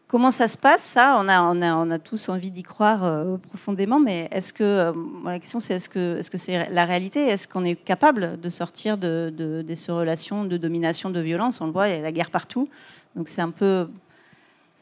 Comment 0.07 0.33
ça 0.33 0.49
se 0.49 0.59
passe 0.59 0.83
ça? 0.83 1.17
On 1.21 1.29
a, 1.29 1.41
on, 1.41 1.63
a, 1.63 1.73
on 1.77 1.89
a 1.89 2.01
tous 2.01 2.31
envie 2.31 2.51
d'y 2.51 2.65
croire 2.65 3.05
euh, 3.05 3.37
profondément, 3.37 4.01
mais 4.01 4.29
est-ce 4.33 4.53
que 4.53 4.65
euh, 4.65 4.93
la 5.25 5.39
question 5.39 5.61
c'est 5.61 5.75
est-ce 5.75 5.89
que 5.89 6.17
est-ce 6.19 6.33
que 6.33 6.37
c'est 6.37 6.69
la 6.69 6.85
réalité? 6.85 7.29
Est-ce 7.29 7.47
qu'on 7.47 7.65
est 7.65 7.77
capable 7.77 8.41
de 8.41 8.51
sortir 8.51 8.99
de, 8.99 9.33
de, 9.33 9.63
de, 9.63 9.75
ces 9.77 9.93
relations 9.93 10.45
de 10.45 10.57
domination, 10.57 11.11
de 11.11 11.21
violence? 11.21 11.61
On 11.61 11.67
le 11.67 11.71
voit, 11.71 11.89
il 11.89 11.95
y 11.95 11.99
a 11.99 12.03
la 12.03 12.11
guerre 12.11 12.33
partout, 12.33 12.69
donc 13.15 13.29
c'est 13.29 13.41
un 13.41 13.53
peu 13.53 13.87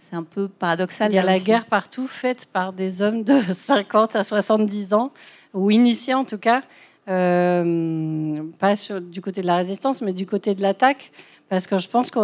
c'est 0.09 0.17
un 0.17 0.23
peu 0.23 0.49
paradoxal. 0.49 1.13
Il 1.13 1.17
y 1.17 1.19
a 1.19 1.23
la 1.23 1.39
guerre 1.39 1.67
partout, 1.67 2.07
faite 2.07 2.47
par 2.47 2.73
des 2.73 3.03
hommes 3.03 3.25
de 3.25 3.41
50 3.53 4.17
à 4.17 4.25
70 4.25 4.95
ans, 4.95 5.13
ou 5.55 5.71
initiés 5.71 6.15
en 6.15 6.25
tout 6.25 6.39
cas, 6.39 6.63
euh, 7.09 8.43
pas 8.59 8.75
du 9.01 9.21
côté 9.21 9.43
de 9.43 9.47
la 9.47 9.57
résistance, 9.57 10.03
mais 10.03 10.13
du 10.13 10.27
côté 10.27 10.55
de 10.55 10.63
l'attaque, 10.63 11.11
parce 11.49 11.67
que 11.67 11.79
je 11.79 11.89
pense 11.89 12.11
que 12.11 12.19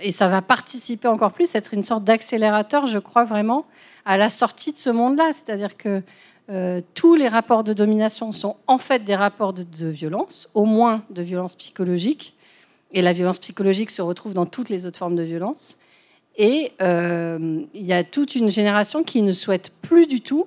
et 0.00 0.10
ça 0.10 0.26
va 0.26 0.42
participer 0.42 1.06
encore 1.06 1.32
plus, 1.32 1.54
être 1.54 1.72
une 1.72 1.84
sorte 1.84 2.02
d'accélérateur, 2.02 2.88
je 2.88 2.98
crois 2.98 3.24
vraiment, 3.24 3.64
à 4.04 4.16
la 4.16 4.28
sortie 4.28 4.72
de 4.72 4.78
ce 4.78 4.90
monde-là. 4.90 5.30
C'est-à-dire 5.32 5.76
que 5.76 6.02
euh, 6.50 6.80
tous 6.94 7.14
les 7.14 7.28
rapports 7.28 7.62
de 7.62 7.72
domination 7.72 8.32
sont 8.32 8.56
en 8.66 8.78
fait 8.78 9.04
des 9.04 9.14
rapports 9.14 9.52
de, 9.52 9.62
de 9.62 9.86
violence, 9.86 10.50
au 10.54 10.64
moins 10.64 11.04
de 11.10 11.22
violence 11.22 11.54
psychologique, 11.54 12.34
et 12.92 13.02
la 13.02 13.12
violence 13.12 13.38
psychologique 13.38 13.90
se 13.90 14.02
retrouve 14.02 14.34
dans 14.34 14.46
toutes 14.46 14.68
les 14.68 14.84
autres 14.84 14.98
formes 14.98 15.16
de 15.16 15.22
violence. 15.22 15.76
Et 16.36 16.72
euh, 16.82 17.62
il 17.74 17.84
y 17.84 17.92
a 17.92 18.02
toute 18.02 18.34
une 18.34 18.50
génération 18.50 19.04
qui 19.04 19.22
ne 19.22 19.32
souhaite 19.32 19.70
plus 19.82 20.06
du 20.06 20.20
tout 20.20 20.46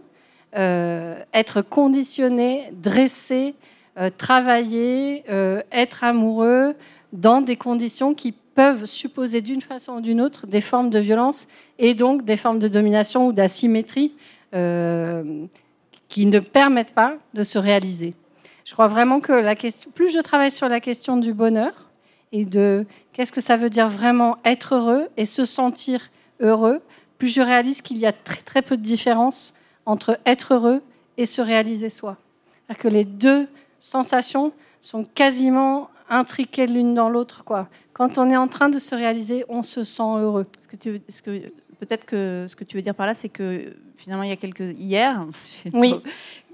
euh, 0.56 1.20
être 1.34 1.62
conditionnée, 1.62 2.72
dressée, 2.74 3.56
euh, 3.98 4.10
travailler, 4.16 5.24
être 5.72 6.04
amoureux 6.04 6.76
dans 7.14 7.42
des 7.42 7.56
conditions 7.56 8.14
qui 8.14 8.32
peuvent 8.32 8.86
supposer 8.86 9.42
d'une 9.42 9.62
façon 9.62 9.94
ou 9.94 10.02
d'une 10.02 10.20
autre 10.20 10.48
des 10.48 10.62
formes 10.62 10.90
de 10.90 11.00
violence 11.00 11.48
et 11.80 11.94
donc 11.94 12.26
des 12.26 12.38
formes 12.38 12.60
de 12.60 12.68
domination 12.68 13.28
ou 13.28 13.32
d'asymétrie 13.32 14.18
qui 16.10 16.26
ne 16.26 16.40
permettent 16.40 16.94
pas 16.94 17.18
de 17.34 17.44
se 17.44 17.60
réaliser. 17.60 18.14
Je 18.66 18.74
crois 18.74 18.88
vraiment 18.88 19.20
que 19.20 19.32
la 19.32 19.56
question, 19.56 19.92
plus 19.92 20.12
je 20.12 20.20
travaille 20.20 20.52
sur 20.52 20.68
la 20.68 20.80
question 20.80 21.18
du 21.18 21.34
bonheur, 21.34 21.87
et 22.32 22.46
de 22.46 22.86
qu'est-ce 23.14 23.32
que 23.32 23.42
ça 23.42 23.58
veut 23.58 23.70
dire 23.70 23.90
vraiment 23.90 24.38
être 24.46 24.76
heureux 24.76 25.08
et 25.18 25.26
se 25.26 25.46
sentir 25.46 26.10
heureux, 26.40 26.82
plus 27.18 27.30
je 27.30 27.42
réalise 27.42 27.82
qu'il 27.82 27.98
y 27.98 28.06
a 28.06 28.14
très 28.14 28.42
très 28.42 28.62
peu 28.62 28.78
de 28.78 28.82
différence 28.82 29.54
entre 29.86 30.20
être 30.26 30.54
heureux 30.54 30.82
et 31.18 31.26
se 31.26 31.42
réaliser 31.42 31.90
soi. 31.90 32.18
cest 32.68 32.80
que 32.80 32.88
les 32.88 33.06
deux 33.06 33.48
sensations 33.80 34.52
sont 34.82 35.04
quasiment 35.04 35.90
intriquées 36.10 36.68
l'une 36.68 36.94
dans 36.94 37.10
l'autre. 37.10 37.44
Quoi. 37.44 37.70
Quand 37.94 38.18
on 38.18 38.30
est 38.30 38.38
en 38.38 38.48
train 38.48 38.70
de 38.70 38.80
se 38.80 38.96
réaliser, 38.96 39.44
on 39.50 39.64
se 39.64 39.84
sent 39.84 40.04
heureux. 40.04 40.46
Ce 40.62 40.68
que 40.68 40.76
tu, 40.76 41.02
ce 41.10 41.22
que, 41.22 41.32
peut-être 41.80 42.06
que 42.06 42.46
ce 42.50 42.56
que 42.56 42.64
tu 42.64 42.78
veux 42.78 42.82
dire 42.82 42.96
par 42.96 43.08
là, 43.08 43.16
c'est 43.16 43.30
que 43.30 43.74
finalement, 43.96 44.24
il 44.24 44.30
y 44.30 44.34
a 44.34 44.38
quelques 44.38 44.78
hier, 44.78 45.26
oui. 45.74 45.96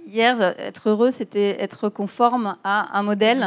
Hier, 0.05 0.55
être 0.59 0.89
heureux, 0.89 1.11
c'était 1.11 1.61
être 1.61 1.89
conforme 1.89 2.57
à 2.63 2.97
un 2.97 3.03
modèle 3.03 3.43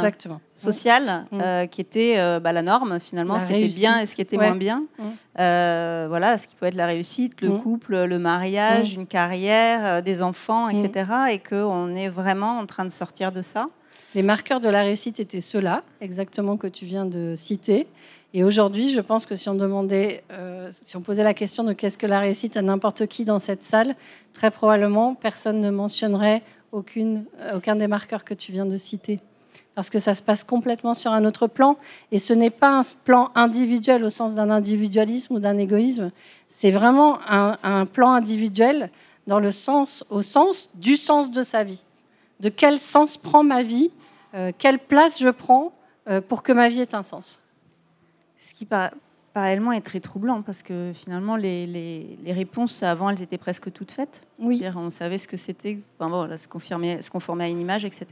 social 0.55 1.27
mm. 1.31 1.39
euh, 1.41 1.67
qui 1.67 1.81
était 1.81 2.15
euh, 2.17 2.41
bah, 2.41 2.53
la 2.53 2.63
norme 2.63 2.99
finalement, 2.99 3.39
ce 3.39 3.47
qui 3.47 3.55
était 3.55 3.75
bien 3.75 4.01
et 4.01 4.07
ce 4.07 4.15
qui 4.15 4.23
était 4.23 4.37
moins 4.37 4.57
bien. 4.57 4.85
Mm. 4.99 5.03
Euh, 5.39 6.07
voilà, 6.09 6.39
ce 6.39 6.47
qui 6.47 6.57
peut 6.57 6.67
être 6.67 6.75
la 6.75 6.87
réussite, 6.87 7.41
le 7.43 7.59
couple, 7.59 8.05
le 8.05 8.19
mariage, 8.19 8.95
une 8.95 9.07
carrière, 9.07 10.03
des 10.03 10.23
enfants, 10.23 10.69
etc. 10.69 11.11
Et 11.31 11.39
qu'on 11.39 11.95
est 11.95 12.09
vraiment 12.09 12.59
en 12.59 12.67
train 12.67 12.85
de 12.85 12.91
sortir 12.91 13.33
de 13.33 13.43
ça. 13.43 13.67
Les 14.15 14.23
marqueurs 14.23 14.61
de 14.61 14.69
la 14.69 14.83
réussite 14.83 15.21
étaient 15.21 15.41
ceux-là, 15.41 15.83
exactement 16.01 16.57
que 16.57 16.67
tu 16.67 16.85
viens 16.87 17.05
de 17.05 17.35
citer. 17.37 17.87
Et 18.35 18.45
aujourd'hui, 18.45 18.89
je 18.89 19.01
pense 19.01 19.27
que 19.27 19.35
si 19.35 19.49
on 19.49 19.55
demandait, 19.55 20.23
euh, 20.33 20.69
si 20.73 20.97
on 20.97 21.01
posait 21.01 21.23
la 21.23 21.35
question 21.35 21.65
de 21.65 21.73
qu'est-ce 21.73 21.99
que 21.99 22.07
la 22.07 22.21
réussite 22.21 22.57
à 22.57 22.63
n'importe 22.63 23.07
qui 23.07 23.25
dans 23.25 23.39
cette 23.39 23.63
salle, 23.63 23.97
très 24.33 24.51
probablement 24.51 25.15
personne 25.15 25.61
ne 25.61 25.71
mentionnerait 25.71 26.43
euh, 26.75 27.21
aucun 27.55 27.77
des 27.77 27.87
marqueurs 27.87 28.25
que 28.25 28.35
tu 28.35 28.53
viens 28.53 28.67
de 28.67 28.77
citer. 28.77 29.21
Parce 29.75 29.91
que 29.91 29.99
ça 29.99 30.15
se 30.15 30.23
passe 30.23 30.45
complètement 30.45 30.95
sur 30.95 31.13
un 31.13 31.25
autre 31.25 31.47
plan. 31.47 31.77
Et 32.13 32.19
ce 32.19 32.33
n'est 32.33 32.51
pas 32.51 32.79
un 32.79 32.83
plan 33.05 33.31
individuel 33.35 34.05
au 34.05 34.11
sens 34.11 34.35
d'un 34.35 34.51
individualisme 34.51 35.35
ou 35.35 35.39
d'un 35.39 35.59
égoïsme. 35.59 36.11
C'est 36.49 36.71
vraiment 36.71 37.19
un, 37.29 37.87
plan 37.87 38.13
individuel 38.13 38.91
dans 39.27 39.39
le 39.39 39.53
sens, 39.53 40.05
au 40.09 40.23
sens 40.23 40.71
du 40.75 40.97
sens 40.97 41.31
de 41.31 41.43
sa 41.43 41.65
vie. 41.65 41.83
De 42.41 42.49
quel 42.49 42.79
sens 42.79 43.17
prend 43.17 43.43
ma 43.43 43.63
vie 43.63 43.91
euh, 44.35 44.53
Quelle 44.57 44.79
place 44.79 45.19
je 45.21 45.29
prends 45.29 45.73
pour 46.29 46.45
que 46.45 46.53
ma 46.53 46.69
vie 46.69 46.81
ait 46.81 46.95
un 46.95 47.03
sens? 47.03 47.41
Ce 48.41 48.55
qui 48.55 48.65
parallèlement 49.37 49.73
est 49.73 49.83
très 49.83 50.01
troublant 50.01 50.41
parce 50.41 50.63
que 50.63 50.93
finalement 50.95 51.37
les, 51.37 51.67
les, 51.67 52.33
réponses 52.33 52.83
avant 52.83 53.11
elles 53.11 53.21
étaient 53.21 53.37
presque 53.37 53.71
toutes 53.71 53.91
faites. 53.91 54.23
Oui. 54.39 54.65
On 54.75 54.89
savait 54.89 55.19
ce 55.19 55.29
que 55.29 55.37
c'était, 55.37 55.79
enfin 56.01 56.39
se, 56.39 56.49
confirmer, 56.49 57.03
se 57.03 57.11
conformer 57.11 57.45
à 57.45 57.49
une 57.49 57.61
image, 57.61 57.85
etc. 57.85 58.07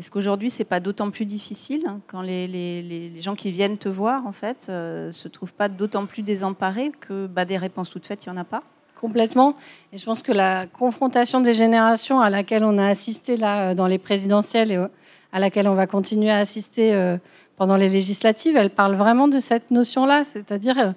Est-ce 0.00 0.10
qu'aujourd'hui 0.10 0.50
c'est 0.50 0.64
pas 0.64 0.80
d'autant 0.80 1.12
plus 1.12 1.24
difficile 1.24 1.84
hein, 1.86 2.00
quand 2.08 2.20
les, 2.20 2.48
les, 2.48 3.22
gens 3.22 3.36
qui 3.36 3.52
viennent 3.52 3.78
te 3.78 3.88
voir 3.88 4.26
en 4.26 4.32
fait 4.32 4.66
euh, 4.68 5.12
se 5.12 5.28
trouvent 5.28 5.52
pas 5.52 5.68
d'autant 5.68 6.06
plus 6.06 6.22
désemparés 6.22 6.90
que 6.98 7.28
bah, 7.28 7.44
des 7.44 7.56
réponses 7.56 7.90
toutes 7.90 8.08
faites 8.08 8.24
il 8.24 8.30
y 8.30 8.32
en 8.32 8.36
a 8.36 8.42
pas? 8.42 8.64
Complètement. 9.00 9.54
Et 9.92 9.98
je 9.98 10.04
pense 10.04 10.22
que 10.22 10.32
la 10.32 10.66
confrontation 10.66 11.40
des 11.40 11.54
générations 11.54 12.20
à 12.20 12.28
laquelle 12.28 12.64
on 12.64 12.76
a 12.76 12.86
assisté 12.86 13.36
là 13.36 13.74
dans 13.74 13.86
les 13.86 13.98
présidentielles 13.98 14.72
et 14.72 14.84
à 15.32 15.38
laquelle 15.38 15.68
on 15.68 15.74
va 15.74 15.86
continuer 15.86 16.30
à 16.30 16.38
assister 16.38 16.92
euh, 16.92 17.16
pendant 17.60 17.76
les 17.76 17.90
législatives, 17.90 18.56
elle 18.56 18.70
parle 18.70 18.94
vraiment 18.94 19.28
de 19.28 19.38
cette 19.38 19.70
notion-là, 19.70 20.24
c'est-à-dire 20.24 20.78
euh, 20.78 20.92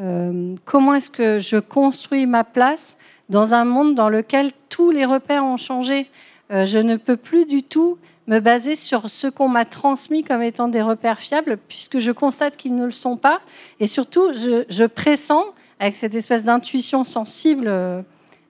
euh, 0.00 0.56
comment 0.64 0.94
est-ce 0.94 1.10
que 1.10 1.38
je 1.38 1.58
construis 1.58 2.26
ma 2.26 2.42
place 2.42 2.96
dans 3.28 3.54
un 3.54 3.64
monde 3.64 3.94
dans 3.94 4.08
lequel 4.08 4.50
tous 4.68 4.90
les 4.90 5.04
repères 5.04 5.44
ont 5.44 5.56
changé? 5.56 6.10
Euh, 6.50 6.66
je 6.66 6.78
ne 6.78 6.96
peux 6.96 7.16
plus 7.16 7.46
du 7.46 7.62
tout 7.62 7.98
me 8.26 8.40
baser 8.40 8.74
sur 8.74 9.08
ce 9.08 9.28
qu'on 9.28 9.48
m'a 9.48 9.64
transmis 9.64 10.24
comme 10.24 10.42
étant 10.42 10.66
des 10.66 10.82
repères 10.82 11.20
fiables, 11.20 11.56
puisque 11.68 12.00
je 12.00 12.10
constate 12.10 12.56
qu'ils 12.56 12.74
ne 12.74 12.86
le 12.86 12.90
sont 12.90 13.16
pas. 13.16 13.40
Et 13.78 13.86
surtout, 13.86 14.32
je 14.32 14.84
pressens, 14.86 15.44
avec 15.78 15.96
cette 15.96 16.14
espèce 16.14 16.44
d'intuition 16.44 17.04
sensible 17.04 17.68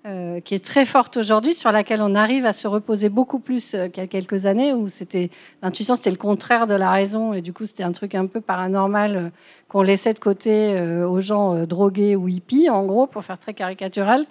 euh, 0.09 0.41
qui 0.41 0.55
est 0.55 0.65
très 0.65 0.87
forte 0.87 1.17
aujourd'hui, 1.17 1.55
sur 1.55 1.71
laquelle 1.71 2.01
on 2.01 2.15
arrive 2.15 2.47
à 2.47 2.55
se 2.55 2.67
reposer 2.69 3.09
beaucoup 3.09 3.41
plus 3.41 3.75
euh, 3.75 3.89
qu'il 3.89 4.01
y 4.01 4.05
a 4.05 4.07
quelques 4.07 4.47
années, 4.47 4.73
où 4.73 4.89
c'était 4.89 5.29
l'intuition, 5.61 5.97
c'était 5.97 6.13
le 6.13 6.17
contraire 6.17 6.67
de 6.67 6.75
la 6.75 6.91
raison, 6.93 7.35
et 7.35 7.43
du 7.43 7.53
coup 7.53 7.67
c'était 7.67 7.83
un 7.83 7.91
truc 7.93 8.15
un 8.15 8.27
peu 8.27 8.41
paranormal 8.41 9.17
euh, 9.17 9.29
qu'on 9.69 9.83
laissait 9.83 10.15
de 10.15 10.19
côté 10.19 10.81
aux 10.81 11.21
gens 11.21 11.67
drogués 11.67 12.17
ou 12.17 12.29
hippies, 12.29 12.71
en 12.71 12.87
gros, 12.87 13.07
pour 13.07 13.23
faire 13.25 13.39
très 13.39 13.53
caricatural. 13.53 14.25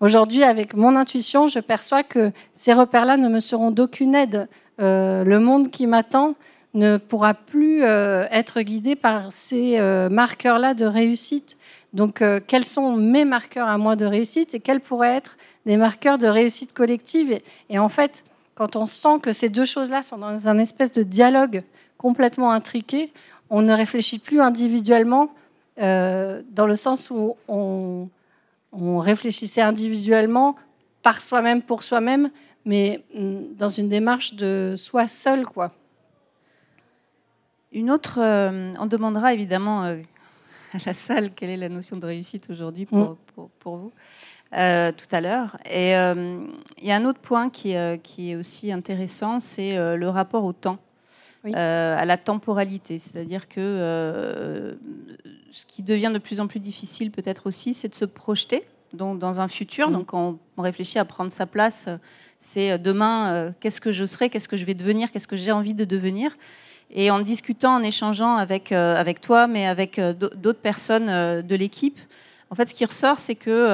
Aujourd'hui, 0.00 0.44
avec 0.44 0.72
mon 0.74 0.96
intuition, 0.96 1.48
je 1.48 1.58
perçois 1.58 2.04
que 2.04 2.30
ces 2.54 2.72
repères-là 2.72 3.18
ne 3.18 3.28
me 3.28 3.40
seront 3.40 3.70
d'aucune 3.70 4.14
aide. 4.14 4.48
le 4.78 5.38
monde 5.38 5.70
qui 5.70 5.86
m'attend 5.86 6.36
ne 6.72 6.96
pourra 6.96 7.34
plus 7.34 7.82
être 7.82 8.62
guidé 8.62 8.96
par 8.96 9.30
ces 9.30 9.78
marqueurs-là 10.10 10.72
de 10.72 10.86
réussite 10.86 11.58
donc, 11.94 12.20
euh, 12.20 12.40
quels 12.46 12.64
sont 12.64 12.96
mes 12.96 13.24
marqueurs 13.24 13.68
à 13.68 13.78
moi 13.78 13.96
de 13.96 14.04
réussite 14.04 14.54
et 14.54 14.60
quels 14.60 14.80
pourraient 14.80 15.16
être 15.16 15.38
des 15.64 15.76
marqueurs 15.76 16.18
de 16.18 16.26
réussite 16.26 16.72
collective 16.72 17.40
et, 17.70 17.78
en 17.78 17.88
fait, 17.88 18.24
quand 18.54 18.76
on 18.76 18.86
sent 18.86 19.20
que 19.22 19.32
ces 19.32 19.48
deux 19.48 19.64
choses-là 19.64 20.02
sont 20.02 20.18
dans 20.18 20.48
un 20.48 20.58
espèce 20.58 20.92
de 20.92 21.02
dialogue 21.02 21.62
complètement 21.96 22.50
intriqué, 22.50 23.12
on 23.50 23.62
ne 23.62 23.72
réfléchit 23.72 24.18
plus 24.18 24.40
individuellement 24.40 25.30
euh, 25.80 26.42
dans 26.50 26.66
le 26.66 26.76
sens 26.76 27.10
où 27.10 27.36
on, 27.48 28.08
réfléchissait 28.72 29.62
individuellement 29.62 30.56
par 31.02 31.22
soi-même, 31.22 31.62
pour 31.62 31.82
soi-même, 31.82 32.30
mais 32.64 33.02
mm, 33.14 33.54
dans 33.56 33.70
une 33.70 33.88
démarche 33.88 34.34
de 34.34 34.74
soi 34.76 35.08
seul, 35.08 35.46
quoi. 35.46 35.72
Une 37.72 37.90
autre, 37.90 38.18
euh, 38.20 38.72
on 38.78 38.86
demandera 38.86 39.32
évidemment 39.32 39.98
à 40.72 40.78
la 40.86 40.94
salle 40.94 41.30
quelle 41.34 41.50
est 41.50 41.56
la 41.56 41.68
notion 41.68 41.96
de 41.96 42.06
réussite 42.06 42.48
aujourd'hui 42.50 42.86
pour, 42.86 42.98
mm. 42.98 43.48
pour, 43.60 43.76
vous 43.76 43.92
euh, 44.54 44.92
tout 44.92 45.06
à 45.14 45.20
l'heure. 45.20 45.58
Et 45.66 45.94
euh, 45.94 46.46
il 46.78 46.86
y 46.86 46.90
a 46.90 46.96
un 46.96 47.04
autre 47.04 47.20
point 47.20 47.50
qui, 47.50 47.76
euh, 47.76 47.98
qui 47.98 48.30
est 48.30 48.36
aussi 48.36 48.72
intéressant, 48.72 49.40
c'est 49.40 49.76
le 49.76 50.08
rapport 50.08 50.44
au 50.44 50.52
temps. 50.52 50.78
à 51.44 52.04
la 52.04 52.16
temporalité. 52.16 52.98
C'est-à-dire 52.98 53.48
que 53.48 54.78
ce 55.50 55.66
qui 55.66 55.82
devient 55.82 56.10
de 56.12 56.18
plus 56.18 56.40
en 56.40 56.46
plus 56.46 56.60
difficile 56.60 57.10
peut-être 57.10 57.46
aussi, 57.46 57.74
c'est 57.74 57.88
de 57.88 57.94
se 57.94 58.04
projeter 58.04 58.64
donc, 58.92 59.18
dans 59.18 59.40
un 59.40 59.48
futur. 59.48 59.90
Mmh. 59.90 59.92
Donc 59.92 60.14
on, 60.14 60.38
réfléchit 60.56 60.98
à 60.98 61.04
prendre 61.04 61.30
sa 61.30 61.46
place. 61.46 61.88
C'est 62.40 62.78
demain, 62.78 63.52
qu'est-ce 63.60 63.80
que 63.80 63.92
je 63.92 64.04
serai, 64.06 64.30
qu'est-ce 64.30 64.48
que 64.48 64.56
je 64.56 64.64
vais 64.64 64.74
devenir, 64.74 65.12
qu'est-ce 65.12 65.28
que 65.28 65.36
j'ai 65.36 65.52
envie 65.52 65.74
de 65.74 65.84
devenir. 65.84 66.36
Et 66.90 67.10
en 67.10 67.20
discutant, 67.20 67.76
en 67.76 67.82
échangeant 67.82 68.36
avec, 68.36 68.72
avec 68.72 69.20
toi, 69.20 69.46
mais 69.46 69.66
avec 69.66 70.00
d'autres 70.00 70.60
personnes 70.60 71.06
de 71.42 71.54
l'équipe, 71.54 71.98
en 72.50 72.54
fait, 72.54 72.70
ce 72.70 72.74
qui 72.74 72.84
ressort, 72.86 73.18
c'est 73.18 73.34
que 73.34 73.68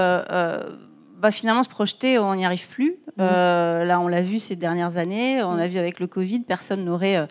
bah, 1.25 1.31
finalement, 1.31 1.63
se 1.63 1.71
projeter, 1.71 2.19
on 2.19 2.35
n'y 2.35 2.45
arrive 2.45 2.69
plus. 2.69 2.91
Mmh. 3.17 3.23
Euh, 3.23 3.85
là, 3.87 3.99
on 3.99 4.09
l'a 4.09 4.21
vu 4.21 4.39
ces 4.39 4.57
dernières 4.57 4.99
années, 4.99 5.43
on 5.43 5.55
l'a 5.55 5.69
mmh. 5.69 5.71
vu 5.71 5.79
avec 5.79 5.99
le 5.99 6.07
Covid, 6.07 6.41
personne 6.41 6.85
n'aurait 6.85 7.17
euh, 7.17 7.27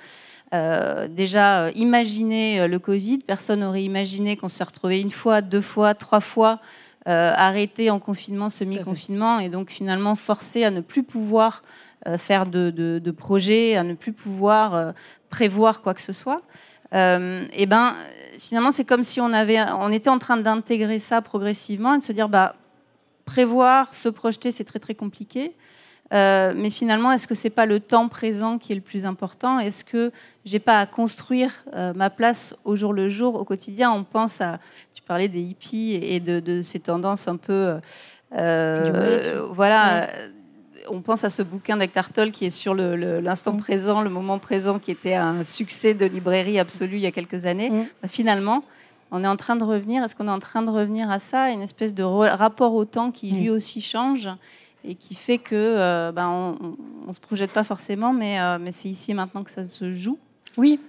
euh, 0.55 1.07
déjà 1.07 1.69
imaginé 1.71 2.67
le 2.67 2.79
Covid, 2.79 3.19
personne 3.19 3.59
n'aurait 3.59 3.83
imaginé 3.83 4.35
qu'on 4.35 4.47
se 4.47 4.63
retrouvait 4.63 4.99
une 4.99 5.11
fois, 5.11 5.41
deux 5.41 5.61
fois, 5.61 5.93
trois 5.93 6.21
fois 6.21 6.59
arrêté 7.05 7.91
en 7.91 7.99
confinement, 7.99 8.49
semi-confinement, 8.49 9.37
et 9.37 9.49
donc 9.49 9.69
finalement 9.69 10.15
forcé 10.15 10.63
à 10.63 10.71
ne 10.71 10.81
plus 10.81 11.03
pouvoir 11.03 11.61
faire 12.17 12.45
de, 12.45 12.69
de, 12.69 13.11
projets, 13.11 13.75
à 13.75 13.83
ne 13.83 13.93
plus 13.93 14.13
pouvoir 14.13 14.93
prévoir 15.29 15.81
quoi 15.81 15.93
que 15.93 16.01
ce 16.01 16.13
soit. 16.13 16.41
et 16.93 17.65
ben, 17.65 17.93
finalement, 18.37 18.71
c'est 18.71 18.85
comme 18.85 19.03
si 19.03 19.21
on 19.21 19.31
avait, 19.33 19.61
on 19.79 19.91
était 19.91 20.09
en 20.09 20.19
train 20.19 20.37
d'intégrer 20.37 20.99
ça 20.99 21.21
progressivement 21.21 21.95
et 21.95 21.99
de 21.99 22.03
se 22.03 22.11
dire, 22.11 22.29
bah 22.29 22.55
prévoir, 23.25 23.93
se 23.93 24.09
projeter, 24.09 24.51
c'est 24.51 24.63
très 24.63 24.79
très 24.79 24.95
compliqué. 24.95 25.53
Euh, 26.13 26.53
mais 26.55 26.69
finalement, 26.69 27.11
est-ce 27.11 27.27
que 27.27 27.33
c'est 27.33 27.49
pas 27.49 27.65
le 27.65 27.79
temps 27.79 28.07
présent 28.07 28.59
qui 28.59 28.71
est 28.71 28.75
le 28.75 28.81
plus 28.81 29.05
important? 29.05 29.57
Est-ce 29.57 29.83
que 29.83 30.11
j'ai 30.45 30.59
pas 30.59 30.79
à 30.79 30.85
construire 30.85 31.51
euh, 31.73 31.93
ma 31.93 32.09
place 32.09 32.55
au 32.65 32.75
jour 32.75 32.93
le 32.93 33.09
jour, 33.09 33.35
au 33.35 33.45
quotidien? 33.45 33.91
On 33.91 34.03
pense 34.03 34.39
à, 34.39 34.59
tu 34.93 35.01
parlais 35.01 35.27
des 35.27 35.41
hippies 35.41 35.95
et 35.95 36.19
de, 36.19 36.61
ces 36.61 36.79
tendances 36.79 37.27
un 37.27 37.37
peu, 37.37 37.77
euh, 38.37 39.47
voilà. 39.51 40.07
On 40.89 41.01
pense 41.01 41.23
à 41.23 41.29
ce 41.29 41.41
bouquin 41.41 41.77
d'Hector 41.77 42.09
Toll 42.11 42.31
qui 42.31 42.45
est 42.45 42.51
sur 42.51 42.73
l'instant 42.73 43.53
mm. 43.53 43.57
présent, 43.57 44.01
le 44.01 44.09
moment 44.09 44.39
présent, 44.39 44.79
qui 44.79 44.91
était 44.91 45.15
un 45.15 45.43
succès 45.43 45.93
de 45.93 46.05
librairie 46.05 46.59
absolu 46.59 46.97
il 46.97 47.01
y 47.01 47.05
a 47.05 47.11
quelques 47.11 47.45
années. 47.45 47.69
Mm. 47.69 47.85
Bah, 48.01 48.07
finalement, 48.07 48.63
on 49.11 49.23
est 49.23 49.27
en 49.27 49.35
train 49.35 49.55
de 49.55 49.63
revenir, 49.63 50.03
est-ce 50.03 50.15
qu'on 50.15 50.27
est 50.27 50.31
en 50.31 50.39
train 50.39 50.63
de 50.63 50.71
revenir 50.71 51.11
à 51.11 51.19
ça, 51.19 51.49
une 51.49 51.61
espèce 51.61 51.93
de 51.93 52.03
rapport 52.03 52.73
au 52.73 52.83
temps 52.83 53.11
qui 53.11 53.31
lui 53.31 53.49
aussi 53.49 53.79
change 53.79 54.27
et 54.83 54.95
qui 54.95 55.15
fait 55.15 55.37
que 55.37 55.55
euh, 55.55 56.11
ben, 56.11 56.57
on 56.59 57.07
ne 57.07 57.13
se 57.13 57.19
projette 57.19 57.51
pas 57.51 57.63
forcément, 57.63 58.11
mais, 58.11 58.39
euh, 58.39 58.57
mais 58.59 58.71
c'est 58.71 58.89
ici 58.89 59.11
et 59.11 59.13
maintenant 59.13 59.43
que 59.43 59.51
ça 59.51 59.65
se 59.65 59.93
joue. 59.93 60.17
Oui, 60.57 60.79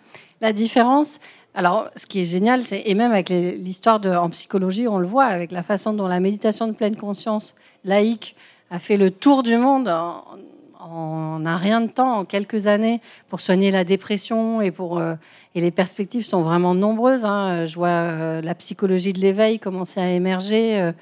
la 0.41 0.53
différence. 0.53 1.21
Alors, 1.55 1.89
ce 1.97 2.07
qui 2.07 2.21
est 2.21 2.25
génial, 2.25 2.65
c'est 2.65 2.83
et 2.85 2.95
même 2.95 3.13
avec 3.13 3.29
l'histoire 3.29 4.01
en 4.05 4.29
psychologie, 4.31 4.89
on 4.89 4.99
le 4.99 5.07
voit 5.07 5.27
avec 5.27 5.53
la 5.53 5.63
façon 5.63 5.93
dont 5.93 6.09
la 6.09 6.19
méditation 6.19 6.67
de 6.67 6.73
pleine 6.73 6.97
conscience 6.97 7.55
laïque 7.85 8.35
a 8.75 8.78
fait 8.81 8.97
le 8.97 9.12
tour 9.12 9.45
du 9.45 9.57
monde 9.57 9.88
en 9.88 11.47
un 11.47 11.57
rien 11.57 11.81
de 11.81 11.87
temps, 11.87 12.19
en 12.19 12.25
quelques 12.25 12.66
années, 12.66 13.00
pour 13.28 13.40
soigner 13.40 13.71
la 13.71 13.85
dépression 13.85 14.61
et 14.61 14.71
pour 14.71 14.99
euh, 14.99 15.14
et 15.54 15.61
les 15.61 15.71
perspectives 15.71 16.25
sont 16.25 16.43
vraiment 16.43 16.75
nombreuses. 16.75 17.25
Hein. 17.25 17.66
Je 17.66 17.75
vois 17.76 17.88
euh, 17.88 18.43
la 18.43 18.54
psychologie 18.54 19.12
de 19.12 19.21
l'éveil 19.21 19.59
commencer 19.59 20.00
à 20.00 20.11
émerger, 20.11 20.93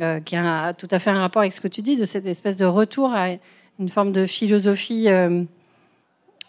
euh, 0.00 0.20
qui 0.20 0.36
a 0.36 0.72
tout 0.74 0.88
à 0.90 0.98
fait 0.98 1.10
un 1.10 1.20
rapport 1.20 1.40
avec 1.40 1.52
ce 1.52 1.60
que 1.60 1.68
tu 1.68 1.82
dis 1.82 1.96
de 1.96 2.04
cette 2.04 2.26
espèce 2.26 2.56
de 2.56 2.64
retour 2.64 3.12
à 3.14 3.28
une 3.78 3.88
forme 3.88 4.10
de 4.12 4.26
philosophie 4.26 5.08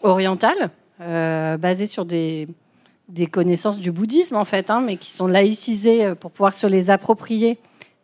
orientale 0.02 0.70
basée 0.98 1.86
sur 1.86 2.04
des 2.04 2.48
des 3.08 3.28
connaissances 3.28 3.78
du 3.78 3.92
bouddhisme 3.92 4.34
en 4.34 4.44
fait, 4.44 4.68
hein, 4.68 4.80
mais 4.80 4.96
qui 4.96 5.12
sont 5.12 5.28
laïcisées 5.28 6.16
pour 6.16 6.32
pouvoir 6.32 6.54
se 6.54 6.66
les 6.66 6.90
approprier 6.90 7.56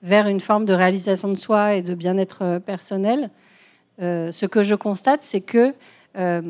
vers 0.03 0.27
une 0.27 0.41
forme 0.41 0.65
de 0.65 0.73
réalisation 0.73 1.29
de 1.29 1.35
soi 1.37 1.75
et 1.75 1.83
de 1.83 1.95
bien-être 1.95 2.59
personnel. 2.65 3.31
Euh, 4.01 4.33
ce 4.33 4.47
que 4.47 4.63
je 4.63 4.75
constate, 4.75 5.23
c'est 5.23 5.41
que 5.41 5.75
euh, 6.17 6.41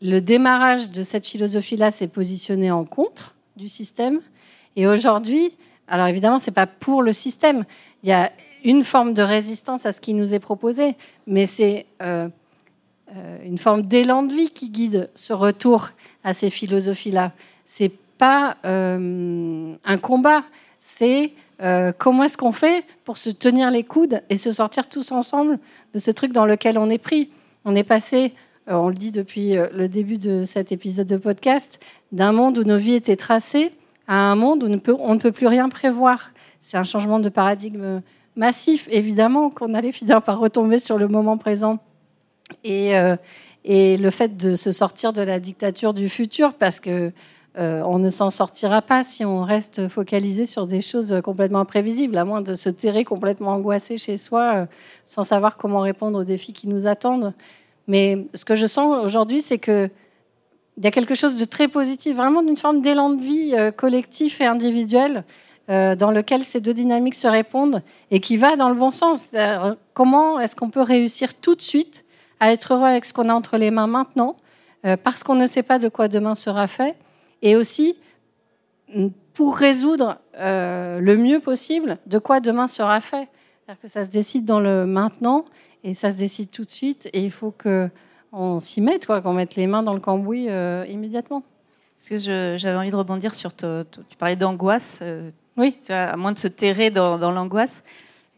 le 0.00 0.20
démarrage 0.20 0.90
de 0.90 1.02
cette 1.02 1.26
philosophie-là 1.26 1.90
s'est 1.90 2.08
positionné 2.08 2.70
en 2.70 2.84
contre 2.84 3.34
du 3.56 3.68
système. 3.68 4.20
Et 4.76 4.86
aujourd'hui, 4.86 5.52
alors 5.88 6.06
évidemment, 6.06 6.38
ce 6.38 6.50
n'est 6.50 6.54
pas 6.54 6.66
pour 6.66 7.02
le 7.02 7.12
système. 7.12 7.64
Il 8.02 8.08
y 8.08 8.12
a 8.12 8.32
une 8.64 8.84
forme 8.84 9.14
de 9.14 9.22
résistance 9.22 9.84
à 9.84 9.92
ce 9.92 10.00
qui 10.00 10.14
nous 10.14 10.32
est 10.32 10.38
proposé, 10.38 10.94
mais 11.26 11.46
c'est 11.46 11.86
euh, 12.00 12.28
une 13.44 13.58
forme 13.58 13.82
d'élan 13.82 14.22
de 14.22 14.32
vie 14.32 14.48
qui 14.48 14.70
guide 14.70 15.10
ce 15.14 15.32
retour 15.32 15.90
à 16.24 16.32
ces 16.32 16.48
philosophies-là. 16.48 17.32
C'est 17.64 17.92
pas 18.16 18.56
un 18.64 19.98
combat, 20.00 20.44
c'est 20.80 21.32
euh, 21.62 21.92
comment 21.96 22.24
est-ce 22.24 22.36
qu'on 22.36 22.52
fait 22.52 22.84
pour 23.04 23.18
se 23.18 23.30
tenir 23.30 23.70
les 23.70 23.84
coudes 23.84 24.22
et 24.30 24.36
se 24.36 24.50
sortir 24.50 24.88
tous 24.88 25.12
ensemble 25.12 25.58
de 25.94 25.98
ce 26.00 26.10
truc 26.10 26.32
dans 26.32 26.44
lequel 26.44 26.76
on 26.76 26.90
est 26.90 26.98
pris 26.98 27.30
On 27.64 27.76
est 27.76 27.84
passé, 27.84 28.34
euh, 28.68 28.74
on 28.74 28.88
le 28.88 28.96
dit 28.96 29.12
depuis 29.12 29.56
euh, 29.56 29.68
le 29.72 29.88
début 29.88 30.18
de 30.18 30.44
cet 30.44 30.72
épisode 30.72 31.06
de 31.06 31.16
podcast, 31.16 31.78
d'un 32.10 32.32
monde 32.32 32.58
où 32.58 32.64
nos 32.64 32.78
vies 32.78 32.94
étaient 32.94 33.16
tracées 33.16 33.70
à 34.08 34.16
un 34.16 34.34
monde 34.34 34.64
où 34.64 34.66
on 34.98 35.14
ne 35.14 35.20
peut, 35.20 35.32
plus 35.32 35.46
rien 35.46 35.68
prévoir. 35.68 36.32
C'est 36.60 36.76
un 36.76 36.84
changement 36.84 37.20
de 37.20 37.28
paradigme 37.28 38.02
massif, 38.34 38.88
évidemment, 38.90 39.50
qu'on 39.50 39.74
allait 39.74 39.92
finir 39.92 40.22
par 40.22 40.40
retomber 40.40 40.80
sur 40.80 40.98
le 40.98 41.06
moment 41.06 41.36
présent. 41.36 41.78
Et, 42.64 42.92
et 43.64 43.96
le 43.96 44.10
fait 44.10 44.36
de 44.36 44.56
se 44.56 44.72
sortir 44.72 45.12
de 45.12 45.22
la 45.22 45.38
dictature 45.38 45.94
du 45.94 46.08
futur, 46.08 46.54
parce 46.54 46.80
que 46.80 47.12
euh, 47.58 47.82
on 47.84 47.98
ne 47.98 48.08
s'en 48.08 48.30
sortira 48.30 48.80
pas 48.80 49.04
si 49.04 49.26
on 49.26 49.42
reste 49.42 49.88
focalisé 49.88 50.46
sur 50.46 50.66
des 50.66 50.80
choses 50.80 51.20
complètement 51.22 51.60
imprévisibles, 51.60 52.16
à 52.16 52.24
moins 52.24 52.40
de 52.40 52.54
se 52.54 52.70
terrer 52.70 53.04
complètement 53.04 53.52
angoissé 53.52 53.98
chez 53.98 54.16
soi, 54.16 54.54
euh, 54.54 54.66
sans 55.04 55.24
savoir 55.24 55.58
comment 55.58 55.80
répondre 55.80 56.18
aux 56.18 56.24
défis 56.24 56.54
qui 56.54 56.66
nous 56.66 56.86
attendent. 56.86 57.34
Mais 57.88 58.26
ce 58.32 58.46
que 58.46 58.54
je 58.54 58.66
sens 58.66 59.04
aujourd'hui, 59.04 59.42
c'est 59.42 59.58
qu'il 59.58 59.90
y 60.82 60.86
a 60.86 60.90
quelque 60.90 61.14
chose 61.14 61.36
de 61.36 61.44
très 61.44 61.68
positif, 61.68 62.16
vraiment 62.16 62.42
d'une 62.42 62.56
forme 62.56 62.80
d'élan 62.80 63.10
de 63.10 63.20
vie 63.20 63.54
euh, 63.54 63.70
collectif 63.70 64.40
et 64.40 64.46
individuel, 64.46 65.24
dans 65.68 66.10
lequel 66.10 66.44
ces 66.44 66.60
deux 66.60 66.74
dynamiques 66.74 67.14
se 67.14 67.28
répondent 67.28 67.82
et 68.10 68.20
qui 68.20 68.36
va 68.36 68.56
dans 68.56 68.68
le 68.68 68.74
bon 68.74 68.90
sens. 68.90 69.30
Comment 69.94 70.38
est-ce 70.38 70.54
qu'on 70.54 70.68
peut 70.68 70.82
réussir 70.82 71.32
tout 71.32 71.54
de 71.54 71.62
suite 71.62 72.04
à 72.40 72.52
être 72.52 72.74
heureux 72.74 72.84
avec 72.84 73.06
ce 73.06 73.14
qu'on 73.14 73.30
a 73.30 73.32
entre 73.32 73.56
les 73.56 73.70
mains 73.70 73.86
maintenant, 73.86 74.36
parce 75.02 75.22
qu'on 75.22 75.36
ne 75.36 75.46
sait 75.46 75.62
pas 75.62 75.78
de 75.78 75.88
quoi 75.88 76.08
demain 76.08 76.34
sera 76.34 76.66
fait 76.66 76.94
et 77.42 77.56
aussi 77.56 77.96
pour 79.34 79.56
résoudre 79.56 80.18
euh, 80.38 81.00
le 81.00 81.16
mieux 81.16 81.40
possible 81.40 81.98
de 82.06 82.18
quoi 82.18 82.40
demain 82.40 82.68
sera 82.68 83.00
fait. 83.00 83.28
C'est-à-dire 83.64 83.82
que 83.82 83.88
ça 83.88 84.04
se 84.04 84.10
décide 84.10 84.44
dans 84.44 84.60
le 84.60 84.86
maintenant 84.86 85.44
et 85.84 85.94
ça 85.94 86.10
se 86.10 86.16
décide 86.16 86.50
tout 86.50 86.64
de 86.64 86.70
suite 86.70 87.08
et 87.12 87.24
il 87.24 87.30
faut 87.30 87.52
qu'on 87.52 88.60
s'y 88.60 88.80
mette, 88.80 89.06
quoi, 89.06 89.20
qu'on 89.20 89.32
mette 89.32 89.56
les 89.56 89.66
mains 89.66 89.82
dans 89.82 89.94
le 89.94 90.00
cambouis 90.00 90.46
euh, 90.48 90.84
immédiatement. 90.88 91.42
Parce 91.96 92.08
que 92.08 92.18
j'avais 92.58 92.76
envie 92.76 92.90
de 92.90 92.96
rebondir 92.96 93.34
sur, 93.34 93.54
tu 93.54 93.66
parlais 94.18 94.34
d'angoisse, 94.36 94.98
euh, 95.02 95.30
oui. 95.56 95.76
à 95.88 96.16
moins 96.16 96.32
de 96.32 96.38
se 96.38 96.48
terrer 96.48 96.90
dans, 96.90 97.30
l'angoisse. 97.30 97.84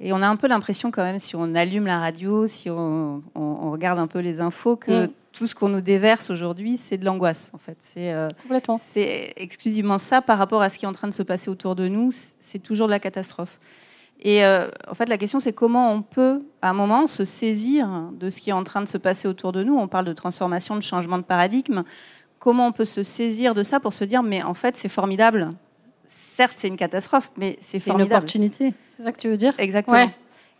Et 0.00 0.12
on 0.12 0.20
a 0.20 0.28
un 0.28 0.36
peu 0.36 0.48
l'impression 0.48 0.90
quand 0.90 1.02
même, 1.02 1.18
si 1.18 1.34
on 1.34 1.54
allume 1.54 1.86
la 1.86 1.98
radio, 1.98 2.46
si 2.46 2.68
on, 2.68 3.22
regarde 3.34 3.98
un 3.98 4.06
peu 4.06 4.18
les 4.18 4.40
infos, 4.40 4.76
que 4.76 5.06
mm 5.06 5.10
tout 5.34 5.46
ce 5.46 5.54
qu'on 5.54 5.68
nous 5.68 5.80
déverse 5.80 6.30
aujourd'hui, 6.30 6.76
c'est 6.76 6.96
de 6.96 7.04
l'angoisse, 7.04 7.50
en 7.52 7.58
fait. 7.58 7.76
C'est 7.82 8.12
euh, 8.12 8.28
C'est 8.80 9.34
exclusivement 9.36 9.98
ça 9.98 10.22
par 10.22 10.38
rapport 10.38 10.62
à 10.62 10.70
ce 10.70 10.78
qui 10.78 10.84
est 10.84 10.88
en 10.88 10.92
train 10.92 11.08
de 11.08 11.14
se 11.14 11.22
passer 11.22 11.50
autour 11.50 11.74
de 11.74 11.88
nous. 11.88 12.10
C'est 12.38 12.60
toujours 12.60 12.86
de 12.86 12.92
la 12.92 13.00
catastrophe. 13.00 13.58
Et 14.20 14.44
euh, 14.44 14.68
en 14.88 14.94
fait, 14.94 15.08
la 15.08 15.18
question, 15.18 15.40
c'est 15.40 15.52
comment 15.52 15.92
on 15.92 16.02
peut, 16.02 16.42
à 16.62 16.70
un 16.70 16.72
moment, 16.72 17.06
se 17.08 17.24
saisir 17.24 18.10
de 18.12 18.30
ce 18.30 18.40
qui 18.40 18.50
est 18.50 18.54
en 18.54 18.64
train 18.64 18.80
de 18.80 18.88
se 18.88 18.96
passer 18.96 19.26
autour 19.28 19.52
de 19.52 19.64
nous. 19.64 19.76
On 19.76 19.88
parle 19.88 20.04
de 20.06 20.12
transformation, 20.12 20.76
de 20.76 20.82
changement 20.82 21.18
de 21.18 21.24
paradigme. 21.24 21.82
Comment 22.38 22.68
on 22.68 22.72
peut 22.72 22.84
se 22.84 23.02
saisir 23.02 23.54
de 23.54 23.62
ça 23.62 23.80
pour 23.80 23.92
se 23.92 24.04
dire, 24.04 24.22
mais 24.22 24.42
en 24.42 24.54
fait, 24.54 24.76
c'est 24.76 24.88
formidable. 24.88 25.52
Certes, 26.06 26.56
c'est 26.58 26.68
une 26.68 26.76
catastrophe, 26.76 27.30
mais 27.36 27.58
c'est 27.60 27.80
formidable. 27.80 28.08
C'est 28.28 28.38
une 28.38 28.44
opportunité. 28.44 28.74
C'est 28.96 29.02
ça 29.02 29.10
que 29.10 29.18
tu 29.18 29.28
veux 29.28 29.36
dire? 29.36 29.52
Exactement. 29.58 30.08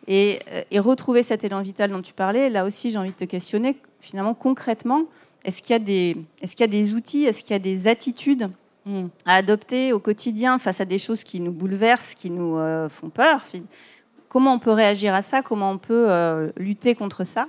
Et, 0.07 0.41
euh, 0.53 0.63
et, 0.71 0.79
retrouver 0.79 1.23
cet 1.23 1.45
élan 1.45 1.63
vital 1.63 1.91
dont 1.91 2.03
tu 2.03 2.13
parlais, 2.13 2.51
là 2.51 2.65
aussi, 2.65 2.91
j'ai 2.91 2.99
envie 2.99 3.13
de 3.13 3.17
te 3.17 3.25
questionner. 3.25 3.77
Finalement 4.01 4.35
concrètement, 4.35 5.07
est-ce 5.45 5.63
qu'il 5.63 5.73
y, 5.73 5.77
a 5.77 5.79
des, 5.79 6.17
est-ce 6.41 6.57
qu'il 6.57 6.63
y 6.63 6.69
a 6.69 6.73
des 6.73 6.95
outils, 6.95 7.25
est-ce 7.25 7.43
qu'il 7.43 7.51
y 7.51 7.55
a 7.55 7.59
des 7.59 7.87
attitudes 7.87 8.49
hmm. 8.87 9.07
à 9.27 9.37
adopter 9.37 9.93
au 9.93 9.99
quotidien 9.99 10.59
face 10.59 10.81
à 10.81 10.87
des 10.87 10.99
choses 10.99 11.23
qui 11.23 11.41
nous 11.41 11.53
bouleversent, 11.53 12.15
qui 12.15 12.31
nous 12.31 12.57
euh, 12.57 12.89
font 12.89 13.11
peur 13.11 13.45
Comment 14.29 14.55
on 14.55 14.59
peut 14.59 14.73
réagir 14.73 15.15
à 15.15 15.23
ça? 15.23 15.43
Comment 15.43 15.71
on 15.71 15.79
peut 15.79 16.07
euh, 16.09 16.51
lutter 16.57 16.95
contre 16.95 17.25
ça? 17.25 17.49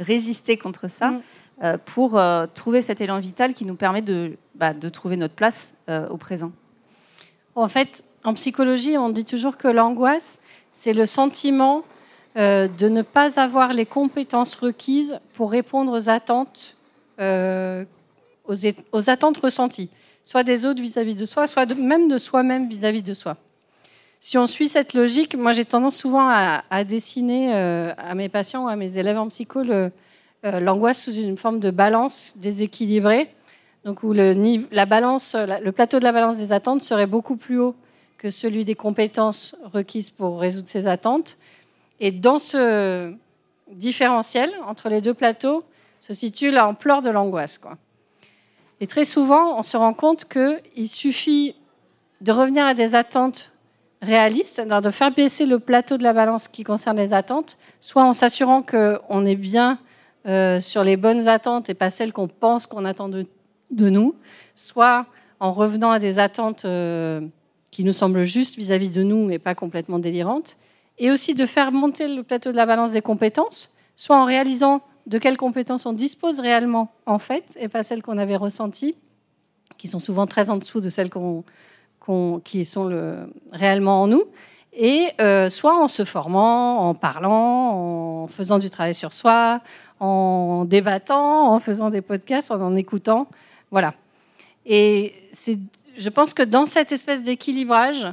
Résister 0.00 0.56
contre 0.56 0.88
ça 0.88 1.20
euh, 1.62 1.78
pour 1.84 2.20
trouver 2.54 2.82
cet 2.82 3.00
élan 3.00 3.20
vital 3.20 3.54
qui 3.54 3.64
nous 3.64 3.76
permet 3.76 4.02
de, 4.02 4.36
bah, 4.54 4.72
de 4.72 4.88
trouver 4.88 5.16
notre 5.16 5.34
place 5.34 5.72
au 5.88 6.16
présent? 6.16 6.52
En 7.54 7.68
fait, 7.68 8.02
en 8.26 8.34
psychologie, 8.34 8.98
on 8.98 9.08
dit 9.08 9.24
toujours 9.24 9.56
que 9.56 9.68
l'angoisse, 9.68 10.38
c'est 10.72 10.92
le 10.92 11.06
sentiment 11.06 11.84
euh, 12.36 12.66
de 12.66 12.88
ne 12.88 13.02
pas 13.02 13.40
avoir 13.40 13.72
les 13.72 13.86
compétences 13.86 14.56
requises 14.56 15.20
pour 15.34 15.50
répondre 15.50 15.92
aux 15.92 16.08
attentes 16.08 16.76
euh, 17.20 17.84
aux, 18.44 19.10
attentes 19.10 19.38
ressenties, 19.38 19.88
soit 20.24 20.42
des 20.44 20.66
autres 20.66 20.82
vis-à-vis 20.82 21.14
de 21.14 21.24
soi, 21.24 21.46
soit 21.46 21.72
même 21.74 22.08
de 22.08 22.18
soi-même 22.18 22.68
vis-à-vis 22.68 23.02
de 23.02 23.14
soi. 23.14 23.36
Si 24.20 24.36
on 24.38 24.46
suit 24.46 24.68
cette 24.68 24.92
logique, 24.92 25.36
moi 25.36 25.52
j'ai 25.52 25.64
tendance 25.64 25.96
souvent 25.96 26.28
à, 26.28 26.84
dessiner 26.84 27.54
euh, 27.54 27.92
à 27.96 28.14
mes 28.14 28.28
patients 28.28 28.64
ou 28.64 28.68
à 28.68 28.76
mes 28.76 28.98
élèves 28.98 29.18
en 29.18 29.28
psycho 29.28 29.62
l'angoisse 30.42 31.02
sous 31.02 31.14
une 31.14 31.36
forme 31.36 31.58
de 31.58 31.70
balance 31.70 32.34
déséquilibrée, 32.36 33.28
donc 33.84 34.02
où 34.02 34.12
la 34.12 34.86
balance, 34.86 35.34
le 35.34 35.70
plateau 35.70 35.98
de 35.98 36.04
la 36.04 36.12
balance 36.12 36.36
des 36.36 36.52
attentes 36.52 36.82
serait 36.82 37.06
beaucoup 37.06 37.36
plus 37.36 37.58
haut 37.58 37.74
que 38.18 38.30
celui 38.30 38.64
des 38.64 38.74
compétences 38.74 39.54
requises 39.64 40.10
pour 40.10 40.40
résoudre 40.40 40.68
ces 40.68 40.86
attentes. 40.86 41.36
Et 42.00 42.10
dans 42.10 42.38
ce 42.38 43.14
différentiel 43.72 44.52
entre 44.66 44.88
les 44.88 45.00
deux 45.00 45.14
plateaux 45.14 45.64
se 46.00 46.14
situe 46.14 46.50
l'ampleur 46.50 47.02
de 47.02 47.10
l'angoisse. 47.10 47.60
Et 48.80 48.86
très 48.86 49.04
souvent, 49.04 49.58
on 49.58 49.62
se 49.62 49.76
rend 49.76 49.94
compte 49.94 50.26
qu'il 50.26 50.88
suffit 50.88 51.56
de 52.20 52.32
revenir 52.32 52.66
à 52.66 52.74
des 52.74 52.94
attentes 52.94 53.50
réalistes, 54.02 54.60
de 54.60 54.90
faire 54.90 55.10
baisser 55.10 55.46
le 55.46 55.58
plateau 55.58 55.96
de 55.96 56.02
la 56.02 56.12
balance 56.12 56.48
qui 56.48 56.62
concerne 56.62 56.98
les 56.98 57.12
attentes, 57.12 57.56
soit 57.80 58.04
en 58.04 58.12
s'assurant 58.12 58.62
qu'on 58.62 59.24
est 59.24 59.36
bien 59.36 59.78
euh, 60.26 60.60
sur 60.60 60.84
les 60.84 60.96
bonnes 60.96 61.28
attentes 61.28 61.70
et 61.70 61.74
pas 61.74 61.90
celles 61.90 62.12
qu'on 62.12 62.28
pense 62.28 62.66
qu'on 62.66 62.84
attend 62.84 63.08
de, 63.08 63.26
nous, 63.70 64.14
soit 64.54 65.06
en 65.40 65.52
revenant 65.52 65.90
à 65.90 65.98
des 65.98 66.18
attentes 66.18 66.64
euh, 66.64 67.20
qui 67.76 67.84
nous 67.84 67.92
semblent 67.92 68.24
justes 68.24 68.56
vis-à-vis 68.56 68.88
de 68.88 69.02
nous, 69.02 69.26
mais 69.26 69.38
pas 69.38 69.54
complètement 69.54 69.98
délirantes, 69.98 70.56
et 70.96 71.10
aussi 71.10 71.34
de 71.34 71.44
faire 71.44 71.72
monter 71.72 72.08
le 72.08 72.22
plateau 72.22 72.50
de 72.50 72.56
la 72.56 72.64
balance 72.64 72.92
des 72.92 73.02
compétences, 73.02 73.74
soit 73.96 74.16
en 74.16 74.24
réalisant 74.24 74.80
de 75.06 75.18
quelles 75.18 75.36
compétences 75.36 75.84
on 75.84 75.92
dispose 75.92 76.40
réellement 76.40 76.90
en 77.04 77.18
fait, 77.18 77.44
et 77.60 77.68
pas 77.68 77.82
celles 77.82 78.00
qu'on 78.00 78.16
avait 78.16 78.36
ressenties, 78.36 78.96
qui 79.76 79.88
sont 79.88 79.98
souvent 79.98 80.26
très 80.26 80.48
en 80.48 80.56
dessous 80.56 80.80
de 80.80 80.88
celles 80.88 81.10
qui 82.44 82.64
sont 82.64 82.84
le, 82.86 83.30
réellement 83.52 84.04
en 84.04 84.06
nous, 84.06 84.24
et 84.72 85.08
euh, 85.20 85.50
soit 85.50 85.78
en 85.78 85.88
se 85.88 86.06
formant, 86.06 86.88
en 86.88 86.94
parlant, 86.94 88.22
en 88.22 88.26
faisant 88.26 88.58
du 88.58 88.70
travail 88.70 88.94
sur 88.94 89.12
soi, 89.12 89.60
en 90.00 90.64
débattant, 90.64 91.52
en 91.52 91.60
faisant 91.60 91.90
des 91.90 92.00
podcasts, 92.00 92.50
en 92.50 92.58
en 92.62 92.74
écoutant. 92.74 93.28
Voilà. 93.70 93.92
Et 94.64 95.12
je 95.96 96.08
pense 96.08 96.34
que 96.34 96.42
dans 96.42 96.66
cette 96.66 96.92
espèce 96.92 97.22
d'équilibrage 97.22 98.06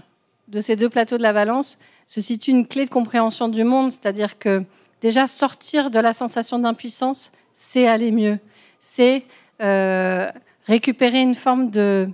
de 0.47 0.61
ces 0.61 0.75
deux 0.75 0.89
plateaux 0.89 1.17
de 1.17 1.23
la 1.23 1.33
balance 1.33 1.77
se 2.05 2.21
situe 2.21 2.51
une 2.51 2.67
clé 2.67 2.85
de 2.85 2.89
compréhension 2.89 3.47
du 3.47 3.63
monde, 3.63 3.91
c'est-à-dire 3.91 4.37
que 4.37 4.63
déjà 5.01 5.27
sortir 5.27 5.89
de 5.89 5.99
la 5.99 6.13
sensation 6.13 6.59
d'impuissance, 6.59 7.31
c'est 7.53 7.87
aller 7.87 8.11
mieux, 8.11 8.39
c'est 8.79 9.23
euh, 9.61 10.29
récupérer 10.65 11.21
une 11.21 11.35
forme 11.35 11.69
de, 11.69 12.09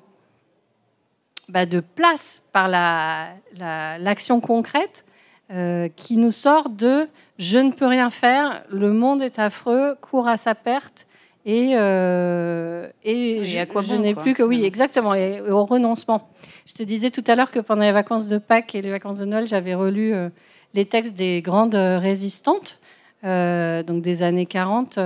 bah, 1.47 1.65
place 1.95 2.41
par 2.51 2.67
l'action 2.67 4.35
la, 4.35 4.41
concrète 4.41 5.05
euh, 5.51 5.89
qui 5.95 6.17
nous 6.17 6.31
sort 6.31 6.69
de 6.69 7.07
je 7.39 7.57
ne 7.57 7.71
peux 7.71 7.87
rien 7.87 8.09
faire, 8.09 8.63
le 8.69 8.91
monde 8.91 9.21
est 9.21 9.39
affreux, 9.39 9.95
court 10.01 10.27
à 10.27 10.37
sa 10.37 10.55
perte. 10.55 11.07
Et, 11.45 11.71
euh, 11.73 12.58
et, 13.03 13.45
je, 13.45 13.95
n'ai 13.95 14.13
plus 14.13 14.33
que 14.33 14.43
oui, 14.43 14.63
exactement, 14.63 15.13
et, 15.13 15.41
au 15.41 15.65
renoncement. 15.65 16.29
Je 16.65 16.73
te 16.73 16.83
disais 16.83 17.09
tout 17.09 17.23
à 17.27 17.35
l'heure 17.35 17.51
que 17.51 17.59
pendant 17.59 17.83
les 17.83 17.91
vacances 17.91 18.27
de 18.27 18.37
Pâques 18.37 18.75
et 18.75 18.81
les 18.81 18.91
vacances 18.91 19.19
de 19.19 19.25
Noël, 19.25 19.47
j'avais 19.47 19.73
relu 19.73 20.13
euh, 20.13 20.29
les 20.73 20.85
textes 20.85 21.15
des 21.15 21.41
grandes 21.41 21.75
résistantes, 21.75 22.79
donc 23.23 24.01
des 24.01 24.21
années 24.21 24.45
40 24.45 24.99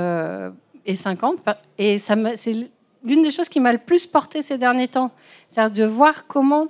et 0.86 0.96
50. 0.96 1.40
Et 1.78 1.98
c'est 1.98 2.54
l'une 3.04 3.22
des 3.22 3.32
choses 3.32 3.50
qui 3.50 3.60
m'a 3.60 3.72
le 3.72 3.80
plus 3.80 4.06
porté 4.06 4.42
ces 4.42 4.58
derniers 4.58 4.88
temps. 4.88 5.12
C'est-à-dire 5.48 5.86
de 5.86 5.90
voir 5.90 6.28
comment 6.28 6.68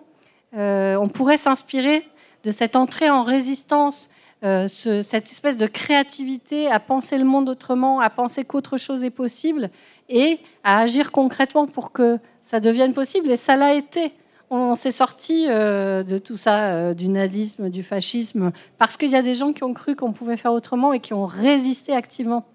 on 0.54 1.10
pourrait 1.12 1.38
s'inspirer 1.38 2.06
de 2.44 2.52
cette 2.52 2.76
entrée 2.76 3.10
en 3.10 3.24
résistance, 3.24 4.10
euh, 4.44 4.68
cette 4.68 5.32
espèce 5.32 5.58
de 5.58 5.68
créativité 5.68 6.68
à 6.70 6.80
penser 6.80 7.18
le 7.18 7.24
monde 7.24 7.48
autrement, 7.48 8.02
à 8.02 8.10
penser 8.10 8.44
qu'autre 8.44 8.78
chose 8.78 9.04
est 9.06 9.10
possible 9.10 9.70
et 10.10 10.40
à 10.64 10.80
agir 10.80 11.12
concrètement 11.12 11.68
pour 11.68 11.92
que 11.92 12.20
ça 12.42 12.60
devienne 12.60 12.94
possible. 12.94 13.30
Et 13.32 13.38
ça 13.38 13.56
l'a 13.56 13.74
été. 13.74 14.14
On, 14.50 14.76
s'est 14.76 14.92
sorti 14.92 15.48
euh, 15.50 16.04
de 16.04 16.20
tout 16.20 16.38
ça, 16.38 16.74
euh, 16.74 16.94
du 16.94 17.08
nazisme, 17.08 17.70
du 17.70 17.82
fascisme, 17.82 18.52
parce 18.78 18.98
qu'il 18.98 19.10
y 19.10 19.16
a 19.16 19.24
des 19.24 19.34
gens 19.34 19.52
qui 19.52 19.64
ont 19.64 19.74
cru 19.74 19.96
qu'on 19.96 20.14
pouvait 20.14 20.38
faire 20.38 20.54
autrement 20.54 20.94
et 20.94 21.00
qui 21.00 21.14
ont 21.14 21.26
résisté 21.26 21.94
activement 21.94 22.46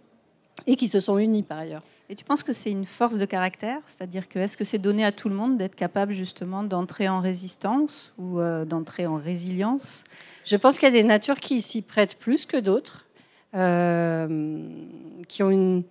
et 0.67 0.77
qui 0.77 0.87
se 0.87 1.01
sont 1.01 1.19
unis 1.19 1.43
par 1.43 1.59
ailleurs. 1.59 1.83
Et 2.11 2.15
tu 2.15 2.25
penses 2.25 2.43
que 2.43 2.55
c'est 2.55 2.71
une 2.71 2.87
force 2.87 3.17
de 3.17 3.25
caractère? 3.27 3.81
C'est-à-dire 3.87 4.29
que 4.29 4.39
est-ce 4.39 4.57
que 4.57 4.65
c'est 4.65 4.79
donné 4.79 5.05
à 5.05 5.13
tout 5.13 5.29
le 5.29 5.35
monde 5.35 5.59
d'être 5.59 5.75
capable 5.75 6.15
justement 6.15 6.63
d'entrer 6.63 7.09
en 7.09 7.21
résistance 7.21 8.15
ou 8.17 8.41
euh, 8.41 8.65
d'entrer 8.65 9.07
en 9.07 9.17
résilience? 9.17 10.05
Je 10.47 10.57
pense 10.57 10.79
qu'il 10.79 10.87
y 10.87 10.93
a 10.93 11.03
des 11.03 11.05
natures 11.05 11.39
qui 11.39 11.61
s'y 11.61 11.83
prêtent 11.83 12.19
plus 12.19 12.47
que 12.47 12.57
d'autres, 12.57 13.05
euh, 13.55 14.67
qui 15.29 15.43
ont 15.43 15.51
une, 15.51 15.83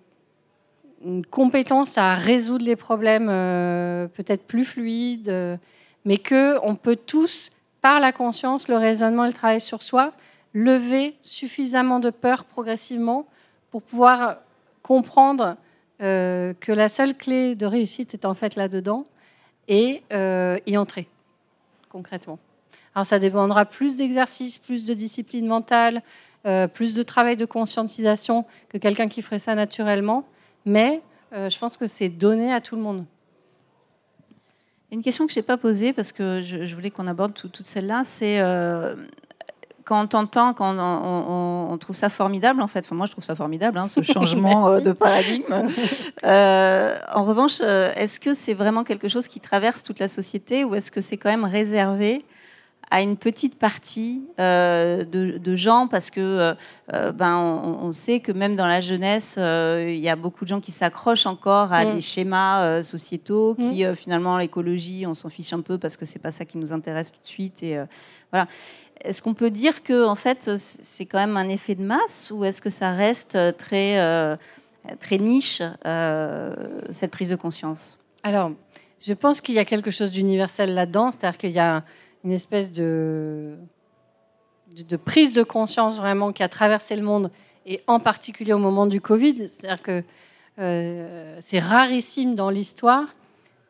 compétence 1.30 1.96
à 1.98 2.14
résoudre 2.14 2.64
les 2.64 2.76
problèmes 2.76 3.28
euh, 3.30 4.08
peut-être 4.08 4.44
plus 4.44 4.64
fluides, 4.64 5.58
mais 6.04 6.18
que 6.18 6.58
on 6.62 6.74
peut 6.74 6.96
tous, 6.96 7.50
par 7.80 8.00
la 8.00 8.12
conscience, 8.12 8.68
le 8.68 8.76
raisonnement 8.76 9.24
et 9.24 9.28
le 9.28 9.32
travail 9.32 9.60
sur 9.60 9.82
soi, 9.82 10.12
lever 10.54 11.14
suffisamment 11.22 12.00
de 12.00 12.10
peur 12.10 12.44
progressivement 12.44 13.26
pour 13.70 13.82
pouvoir 13.82 14.38
comprendre 14.82 15.56
euh, 16.00 16.54
que 16.60 16.72
la 16.72 16.88
seule 16.88 17.16
clé 17.16 17.54
de 17.54 17.66
réussite 17.66 18.14
est 18.14 18.24
en 18.24 18.34
fait 18.34 18.56
là-dedans 18.56 19.04
et 19.66 20.02
euh, 20.12 20.58
y 20.66 20.76
entrer 20.76 21.08
concrètement. 21.90 22.38
Alors 22.94 23.06
ça 23.06 23.18
dépendra 23.18 23.64
plus 23.64 23.96
d'exercices, 23.96 24.58
plus 24.58 24.84
de 24.84 24.94
discipline 24.94 25.46
mentale, 25.46 26.02
euh, 26.46 26.68
plus 26.68 26.94
de 26.94 27.02
travail 27.02 27.36
de 27.36 27.44
conscientisation 27.44 28.44
que 28.68 28.78
quelqu'un 28.78 29.08
qui 29.08 29.22
ferait 29.22 29.38
ça 29.38 29.54
naturellement, 29.54 30.24
mais 30.64 31.02
je 31.32 31.58
pense 31.58 31.76
que 31.76 31.86
c'est 31.86 32.08
donné 32.08 32.52
à 32.52 32.60
tout 32.60 32.76
le 32.76 32.82
monde. 32.82 33.04
Une 34.90 35.02
question 35.02 35.26
que 35.26 35.32
je 35.32 35.38
n'ai 35.38 35.42
pas 35.42 35.58
posée 35.58 35.92
parce 35.92 36.12
que 36.12 36.40
je, 36.42 36.74
voulais 36.74 36.90
qu'on 36.90 37.06
aborde 37.06 37.34
toute 37.34 37.66
celle-là, 37.66 38.02
c'est 38.04 38.40
quand 39.88 40.02
on 40.02 40.06
t'entend, 40.06 40.52
quand 40.52 40.76
on, 40.78 41.78
trouve 41.78 41.96
ça 41.96 42.10
formidable, 42.10 42.60
en 42.60 42.66
fait, 42.66 42.80
enfin, 42.80 42.94
moi 42.94 43.06
je 43.06 43.12
trouve 43.12 43.24
ça 43.24 43.34
formidable, 43.34 43.78
hein, 43.78 43.88
ce 43.88 44.02
changement 44.12 44.68
euh, 44.68 44.80
de 44.80 44.92
paradigme. 44.92 45.66
Euh, 46.24 46.98
en 47.14 47.24
revanche, 47.24 47.58
euh, 47.62 47.90
est-ce 47.96 48.20
que 48.20 48.34
c'est 48.34 48.52
vraiment 48.52 48.84
quelque 48.84 49.08
chose 49.08 49.28
qui 49.28 49.40
traverse 49.40 49.82
toute 49.82 49.98
la 49.98 50.08
société 50.08 50.64
ou 50.64 50.74
est-ce 50.74 50.90
que 50.90 51.00
c'est 51.00 51.16
quand 51.16 51.30
même 51.30 51.44
réservé 51.44 52.22
à 52.90 53.02
une 53.02 53.16
petite 53.16 53.58
partie 53.58 54.22
de, 54.38 55.56
gens 55.56 55.88
parce 55.88 56.10
que 56.10 56.54
ben, 56.90 57.36
on, 57.36 57.92
sait 57.92 58.20
que 58.20 58.32
même 58.32 58.56
dans 58.56 58.66
la 58.66 58.80
jeunesse, 58.80 59.34
il 59.36 59.98
y 59.98 60.08
a 60.08 60.16
beaucoup 60.16 60.44
de 60.44 60.48
gens 60.48 60.60
qui 60.60 60.72
s'accrochent 60.72 61.26
encore 61.26 61.72
à 61.72 61.84
mm. 61.84 61.94
des 61.94 62.00
schémas 62.00 62.82
sociétaux, 62.82 63.54
qui 63.54 63.84
mm. 63.84 63.94
finalement 63.94 64.38
l'écologie, 64.38 65.06
on 65.06 65.14
s'en 65.14 65.28
fiche 65.28 65.52
un 65.52 65.60
peu 65.60 65.78
parce 65.78 65.96
que 65.96 66.06
c'est 66.06 66.18
pas 66.18 66.32
ça 66.32 66.44
qui 66.44 66.58
nous 66.58 66.72
intéresse 66.72 67.12
tout 67.12 67.22
de 67.22 67.28
suite 67.28 67.62
et 67.62 67.78
voilà. 68.32 68.46
Est-ce 69.02 69.22
qu'on 69.22 69.34
peut 69.34 69.50
dire 69.50 69.82
que 69.82 70.04
en 70.04 70.16
fait 70.16 70.50
c'est 70.58 71.06
quand 71.06 71.18
même 71.18 71.36
un 71.36 71.48
effet 71.48 71.74
de 71.74 71.84
masse 71.84 72.32
ou 72.34 72.44
est-ce 72.44 72.60
que 72.60 72.70
ça 72.70 72.92
reste 72.92 73.38
très 73.56 73.98
euh, 74.90 74.94
très 75.00 75.18
niche 75.18 75.62
euh, 75.86 76.54
cette 76.90 77.10
prise 77.10 77.30
de 77.30 77.36
conscience? 77.36 77.98
Alors, 78.22 78.52
je 79.00 79.12
pense 79.12 79.40
qu'il 79.40 79.54
y 79.54 79.58
a 79.58 79.64
quelque 79.64 79.90
chose 79.90 80.12
d'universel 80.12 80.74
là-dedans, 80.74 81.12
c'est-à-dire 81.12 81.38
qu'il 81.38 81.52
y 81.52 81.58
a 81.58 81.84
une 82.24 82.32
espèce 82.32 82.72
de, 82.72 83.56
prise 85.04 85.34
de 85.34 85.42
conscience 85.42 85.96
vraiment 85.96 86.32
qui 86.32 86.42
a 86.42 86.48
traversé 86.48 86.96
le 86.96 87.02
monde 87.02 87.30
et 87.66 87.82
en 87.86 88.00
particulier 88.00 88.52
au 88.52 88.58
moment 88.58 88.86
du 88.86 89.00
Covid, 89.00 89.48
c'est-à-dire 89.48 89.82
que 89.82 90.02
euh, 90.58 91.36
c'est 91.40 91.58
rarissime 91.58 92.34
dans 92.34 92.50
l'histoire 92.50 93.06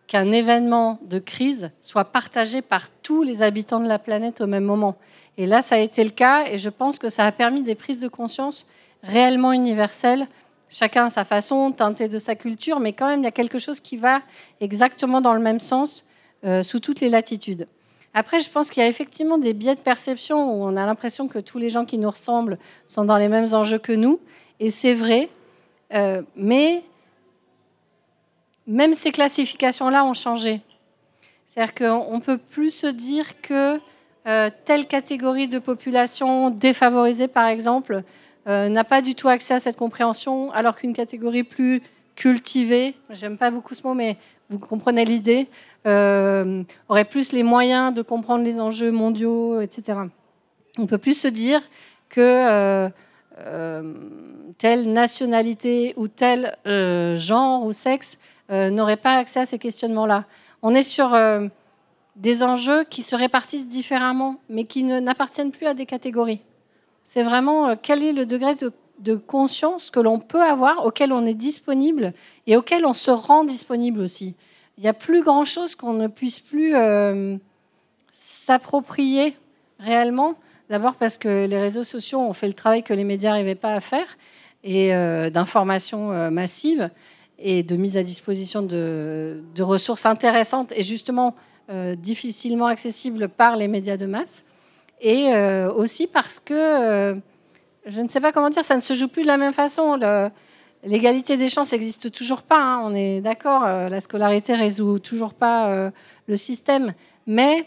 qu'un 0.06 0.32
événement 0.32 0.98
de 1.04 1.18
crise 1.18 1.70
soit 1.82 2.04
partagé 2.04 2.62
par 2.62 2.90
tous 2.90 3.22
les 3.22 3.42
habitants 3.42 3.80
de 3.80 3.88
la 3.88 3.98
planète 3.98 4.40
au 4.40 4.46
même 4.46 4.64
moment. 4.64 4.96
Et 5.36 5.46
là, 5.46 5.62
ça 5.62 5.76
a 5.76 5.78
été 5.78 6.02
le 6.02 6.10
cas, 6.10 6.46
et 6.46 6.58
je 6.58 6.68
pense 6.68 6.98
que 6.98 7.10
ça 7.10 7.26
a 7.26 7.32
permis 7.32 7.62
des 7.62 7.74
prises 7.74 8.00
de 8.00 8.08
conscience 8.08 8.66
réellement 9.02 9.52
universelles, 9.52 10.26
chacun 10.68 11.06
à 11.06 11.10
sa 11.10 11.24
façon, 11.24 11.72
teintées 11.72 12.08
de 12.08 12.18
sa 12.18 12.34
culture, 12.34 12.80
mais 12.80 12.92
quand 12.92 13.06
même, 13.06 13.20
il 13.20 13.24
y 13.24 13.28
a 13.28 13.32
quelque 13.32 13.58
chose 13.58 13.80
qui 13.80 13.96
va 13.96 14.22
exactement 14.60 15.20
dans 15.20 15.34
le 15.34 15.40
même 15.40 15.60
sens 15.60 16.06
euh, 16.44 16.62
sous 16.62 16.80
toutes 16.80 17.00
les 17.00 17.10
latitudes. 17.10 17.68
Après, 18.18 18.40
je 18.40 18.50
pense 18.50 18.68
qu'il 18.68 18.82
y 18.82 18.84
a 18.84 18.88
effectivement 18.88 19.38
des 19.38 19.54
biais 19.54 19.76
de 19.76 19.80
perception 19.80 20.52
où 20.52 20.64
on 20.64 20.76
a 20.76 20.84
l'impression 20.84 21.28
que 21.28 21.38
tous 21.38 21.58
les 21.58 21.70
gens 21.70 21.84
qui 21.84 21.98
nous 21.98 22.10
ressemblent 22.10 22.58
sont 22.84 23.04
dans 23.04 23.16
les 23.16 23.28
mêmes 23.28 23.54
enjeux 23.54 23.78
que 23.78 23.92
nous, 23.92 24.18
et 24.58 24.72
c'est 24.72 24.92
vrai, 24.92 25.28
euh, 25.94 26.22
mais 26.34 26.82
même 28.66 28.94
ces 28.94 29.12
classifications-là 29.12 30.04
ont 30.04 30.14
changé. 30.14 30.62
C'est-à-dire 31.46 31.76
qu'on 31.76 32.16
ne 32.16 32.20
peut 32.20 32.38
plus 32.38 32.72
se 32.72 32.88
dire 32.88 33.40
que 33.40 33.78
euh, 34.26 34.50
telle 34.64 34.88
catégorie 34.88 35.46
de 35.46 35.60
population 35.60 36.50
défavorisée, 36.50 37.28
par 37.28 37.46
exemple, 37.46 38.02
euh, 38.48 38.68
n'a 38.68 38.82
pas 38.82 39.00
du 39.00 39.14
tout 39.14 39.28
accès 39.28 39.54
à 39.54 39.60
cette 39.60 39.76
compréhension, 39.76 40.50
alors 40.50 40.74
qu'une 40.74 40.92
catégorie 40.92 41.44
plus 41.44 41.84
cultivés, 42.16 42.96
j'aime 43.10 43.38
pas 43.38 43.52
beaucoup 43.52 43.74
ce 43.74 43.86
mot, 43.86 43.94
mais 43.94 44.16
vous 44.50 44.58
comprenez 44.58 45.04
l'idée, 45.04 45.48
euh, 45.86 46.62
auraient 46.88 47.04
plus 47.04 47.32
les 47.32 47.42
moyens 47.42 47.92
de 47.92 48.02
comprendre 48.02 48.44
les 48.44 48.60
enjeux 48.60 48.90
mondiaux, 48.90 49.60
etc. 49.60 50.00
On 50.78 50.86
peut 50.86 50.98
plus 50.98 51.18
se 51.18 51.28
dire 51.28 51.60
que 52.08 52.20
euh, 52.20 52.88
euh, 53.40 53.94
telle 54.56 54.92
nationalité 54.92 55.94
ou 55.96 56.08
tel 56.08 56.56
genre 57.18 57.64
ou 57.64 57.72
sexe 57.72 58.18
n'aurait 58.50 58.96
pas 58.96 59.16
accès 59.16 59.40
à 59.40 59.46
ces 59.46 59.58
questionnements-là. 59.58 60.24
On 60.62 60.74
est 60.74 60.82
sur 60.82 61.16
des 62.16 62.42
enjeux 62.42 62.84
qui 62.84 63.02
se 63.02 63.14
répartissent 63.14 63.68
différemment, 63.68 64.40
mais 64.48 64.64
qui 64.64 64.82
n'appartiennent 64.82 65.52
plus 65.52 65.66
à 65.66 65.74
des 65.74 65.86
catégories. 65.86 66.40
C'est 67.04 67.22
vraiment 67.22 67.76
quel 67.76 68.02
est 68.02 68.12
le 68.12 68.26
degré 68.26 68.54
de 68.54 68.72
de 68.98 69.14
conscience 69.14 69.90
que 69.90 70.00
l'on 70.00 70.18
peut 70.18 70.42
avoir, 70.42 70.84
auquel 70.84 71.12
on 71.12 71.24
est 71.26 71.34
disponible 71.34 72.12
et 72.46 72.56
auquel 72.56 72.84
on 72.84 72.92
se 72.92 73.10
rend 73.10 73.44
disponible 73.44 74.00
aussi. 74.00 74.34
Il 74.76 74.82
n'y 74.82 74.88
a 74.88 74.94
plus 74.94 75.22
grand-chose 75.22 75.74
qu'on 75.74 75.92
ne 75.92 76.06
puisse 76.06 76.40
plus 76.40 76.74
euh, 76.74 77.36
s'approprier 78.12 79.36
réellement. 79.78 80.34
D'abord 80.70 80.94
parce 80.94 81.18
que 81.18 81.46
les 81.46 81.58
réseaux 81.58 81.84
sociaux 81.84 82.20
ont 82.20 82.32
fait 82.32 82.46
le 82.46 82.52
travail 82.52 82.82
que 82.82 82.94
les 82.94 83.04
médias 83.04 83.30
n'arrivaient 83.30 83.54
pas 83.54 83.74
à 83.74 83.80
faire, 83.80 84.18
et 84.64 84.94
euh, 84.94 85.30
d'information 85.30 86.12
euh, 86.12 86.30
massive 86.30 86.90
et 87.38 87.62
de 87.62 87.76
mise 87.76 87.96
à 87.96 88.02
disposition 88.02 88.62
de, 88.62 89.40
ressources 89.60 90.06
intéressantes 90.06 90.72
et 90.72 90.82
justement 90.82 91.34
difficilement 91.98 92.66
accessibles 92.66 93.28
par 93.28 93.54
les 93.54 93.68
médias 93.68 93.98
de 93.98 94.06
masse. 94.06 94.44
Et 95.02 95.30
aussi 95.76 96.06
parce 96.08 96.40
que 96.40 97.20
je 97.88 98.00
ne 98.00 98.08
sais 98.08 98.20
pas 98.20 98.32
comment 98.32 98.50
dire, 98.50 98.64
ça 98.64 98.76
ne 98.76 98.80
se 98.80 98.94
joue 98.94 99.08
plus 99.08 99.22
de 99.22 99.26
la 99.26 99.38
même 99.38 99.54
façon. 99.54 99.98
L'égalité 100.84 101.36
des 101.36 101.48
chances 101.48 101.72
n'existe 101.72 102.12
toujours 102.12 102.42
pas, 102.42 102.62
hein, 102.62 102.80
on 102.84 102.94
est 102.94 103.20
d'accord, 103.20 103.64
euh, 103.64 103.88
la 103.88 104.00
scolarité 104.00 104.54
résout 104.54 104.98
toujours 105.00 105.34
pas 105.34 105.70
euh, 105.70 105.90
le 106.28 106.36
système, 106.36 106.92
mais 107.26 107.66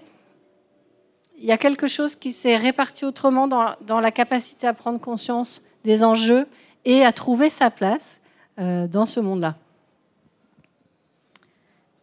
il 1.37 1.45
y 1.45 1.51
a 1.51 1.57
quelque 1.57 1.87
chose 1.87 2.15
qui 2.15 2.31
s'est 2.31 2.55
réparti 2.55 3.03
autrement 3.03 3.47
dans, 3.47 3.99
la 3.99 4.11
capacité 4.11 4.67
à 4.67 4.73
prendre 4.73 4.99
conscience 4.99 5.61
des 5.83 6.03
enjeux 6.03 6.47
et 6.85 7.03
à 7.03 7.11
trouver 7.11 7.49
sa 7.49 7.71
place 7.71 8.19
euh, 8.59 8.87
dans 8.87 9.07
ce 9.07 9.19
monde-là. 9.19 9.55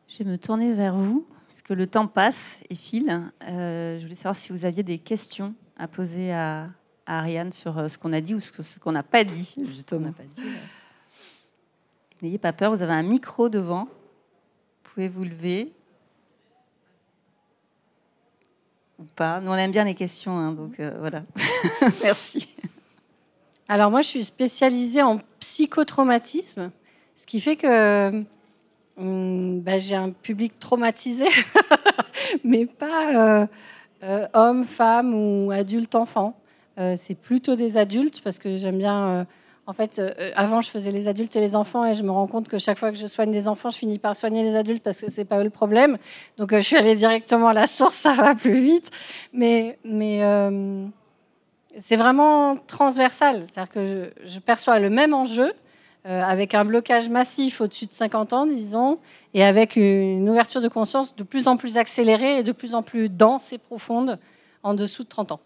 Je 0.09 0.24
vais 0.24 0.31
me 0.31 0.37
tourner 0.37 0.72
vers 0.72 0.96
vous, 0.96 1.24
parce 1.46 1.62
que 1.62 1.72
le 1.72 1.87
temps 1.87 2.09
passe 2.09 2.59
et 2.68 2.74
file. 2.74 3.22
je 3.40 4.02
voulais 4.02 4.16
savoir 4.16 4.37
si 4.37 4.50
vous 4.50 4.64
aviez 4.64 4.83
des 4.83 4.98
questions 4.98 5.54
à 5.78 5.87
poser 5.87 6.33
à, 6.33 6.66
Ariane 7.08 7.52
sur 7.52 7.76
euh, 7.78 7.88
ce 7.88 7.96
qu'on 7.96 8.12
a 8.12 8.20
dit 8.20 8.34
ou 8.34 8.40
ce 8.40 8.78
qu'on 8.78 8.92
n'a 8.92 9.02
pas 9.02 9.24
dit, 9.24 9.54
justement. 9.64 10.12
N'ayez 12.20 12.38
pas 12.38 12.52
peur, 12.52 12.70
vous 12.70 12.82
avez 12.82 12.92
un 12.92 13.02
micro 13.02 13.48
devant. 13.48 13.84
Vous 13.84 14.90
pouvez 14.94 15.08
vous 15.08 15.24
lever. 15.24 15.72
Ou 18.98 19.04
pas. 19.16 19.40
Nous, 19.40 19.50
on 19.50 19.54
aime 19.54 19.72
bien 19.72 19.84
les 19.84 19.94
questions, 19.94 20.36
hein, 20.36 20.52
donc 20.52 20.78
euh, 20.80 20.96
voilà. 20.98 21.22
Merci. 22.02 22.48
Alors, 23.68 23.90
moi, 23.90 24.02
je 24.02 24.08
suis 24.08 24.24
spécialisée 24.24 25.02
en 25.02 25.20
psychotraumatisme, 25.40 26.70
ce 27.16 27.26
qui 27.26 27.40
fait 27.40 27.56
que 27.56 28.24
hum, 28.96 29.60
bah, 29.60 29.78
j'ai 29.78 29.94
un 29.94 30.10
public 30.10 30.58
traumatisé, 30.58 31.26
mais 32.44 32.66
pas 32.66 33.46
euh, 34.02 34.26
homme, 34.34 34.64
femme 34.64 35.14
ou 35.14 35.50
adulte, 35.52 35.94
enfant. 35.94 36.38
Euh, 36.78 36.94
c'est 36.96 37.14
plutôt 37.14 37.56
des 37.56 37.76
adultes 37.76 38.20
parce 38.22 38.38
que 38.38 38.56
j'aime 38.56 38.78
bien. 38.78 39.08
Euh, 39.08 39.24
en 39.66 39.72
fait, 39.74 39.98
euh, 39.98 40.30
avant, 40.34 40.62
je 40.62 40.70
faisais 40.70 40.92
les 40.92 41.08
adultes 41.08 41.36
et 41.36 41.40
les 41.40 41.54
enfants 41.54 41.84
et 41.84 41.94
je 41.94 42.02
me 42.02 42.10
rends 42.10 42.26
compte 42.26 42.48
que 42.48 42.58
chaque 42.58 42.78
fois 42.78 42.90
que 42.90 42.96
je 42.96 43.06
soigne 43.06 43.32
des 43.32 43.48
enfants, 43.48 43.68
je 43.68 43.78
finis 43.78 43.98
par 43.98 44.16
soigner 44.16 44.42
les 44.42 44.56
adultes 44.56 44.82
parce 44.82 45.00
que 45.00 45.10
c'est 45.10 45.26
pas 45.26 45.40
eux 45.40 45.44
le 45.44 45.50
problème. 45.50 45.98
Donc, 46.38 46.54
je 46.54 46.60
suis 46.60 46.76
allée 46.76 46.94
directement 46.94 47.48
à 47.48 47.52
la 47.52 47.66
source, 47.66 47.94
ça 47.96 48.14
va 48.14 48.34
plus 48.34 48.60
vite. 48.60 48.90
Mais, 49.32 49.78
mais 49.84 50.22
c'est 51.76 51.96
vraiment 51.96 52.56
transversal. 52.56 53.44
C'est-à-dire 53.46 53.72
que 53.72 54.12
je, 54.24 54.38
perçois 54.38 54.78
le 54.78 54.88
même 54.88 55.12
enjeu 55.12 55.52
avec 56.04 56.54
un 56.54 56.64
blocage 56.64 57.10
massif 57.10 57.60
au-dessus 57.60 57.84
de 57.84 57.92
50 57.92 58.32
ans, 58.32 58.46
disons, 58.46 58.98
et 59.34 59.44
avec 59.44 59.76
une 59.76 60.30
ouverture 60.30 60.62
de 60.62 60.68
conscience 60.68 61.14
de 61.14 61.24
plus 61.24 61.46
en 61.46 61.58
plus 61.58 61.76
accélérée 61.76 62.38
et 62.38 62.42
de 62.42 62.52
plus 62.52 62.74
en 62.74 62.82
plus 62.82 63.10
dense 63.10 63.52
et 63.52 63.58
profonde 63.58 64.18
en 64.62 64.72
dessous 64.72 65.02
de 65.02 65.08
30 65.08 65.32
ans. 65.32 65.40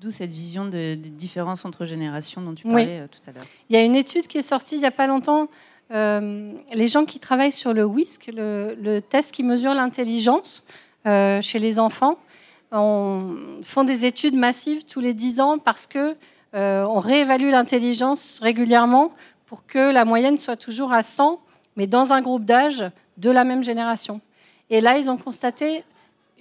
D'où 0.00 0.12
cette 0.12 0.30
vision 0.30 0.64
de, 0.64 0.94
différence 0.94 1.64
entre 1.64 1.84
générations 1.84 2.40
dont 2.40 2.54
tu 2.54 2.62
parlais 2.64 3.00
euh, 3.00 3.06
tout 3.08 3.18
à 3.28 3.32
l'heure. 3.32 3.42
Il 3.68 3.74
y 3.74 3.78
a 3.78 3.82
une 3.82 3.96
étude 3.96 4.28
qui 4.28 4.38
est 4.38 4.42
sortie 4.42 4.76
il 4.76 4.78
n'y 4.78 4.86
a 4.86 4.92
pas 4.92 5.08
longtemps. 5.08 5.48
Euh, 5.90 6.52
les 6.72 6.86
gens 6.86 7.04
qui 7.04 7.18
travaillent 7.18 7.52
sur 7.52 7.72
le 7.72 7.84
WISC, 7.84 8.30
le, 8.32 9.00
test 9.00 9.34
qui 9.34 9.42
mesure 9.42 9.74
l'intelligence 9.74 10.62
euh, 11.06 11.42
chez 11.42 11.58
les 11.58 11.80
enfants, 11.80 12.16
on, 12.70 13.34
font 13.62 13.82
des 13.82 14.04
études 14.04 14.36
massives 14.36 14.84
tous 14.84 15.00
les 15.00 15.14
10 15.14 15.40
ans 15.40 15.58
parce 15.58 15.88
que 15.88 16.14
on 16.52 17.00
réévalue 17.00 17.50
l'intelligence 17.50 18.38
régulièrement 18.40 19.12
pour 19.46 19.66
que 19.66 19.92
la 19.92 20.04
moyenne 20.04 20.38
soit 20.38 20.56
toujours 20.56 20.92
à 20.92 21.02
100, 21.02 21.40
mais 21.76 21.86
dans 21.86 22.12
un 22.12 22.22
groupe 22.22 22.44
d'âge 22.44 22.84
de 23.16 23.30
la 23.30 23.44
même 23.44 23.62
génération. 23.64 24.20
Et 24.70 24.80
là, 24.80 24.96
ils 24.96 25.10
ont 25.10 25.16
constaté 25.16 25.84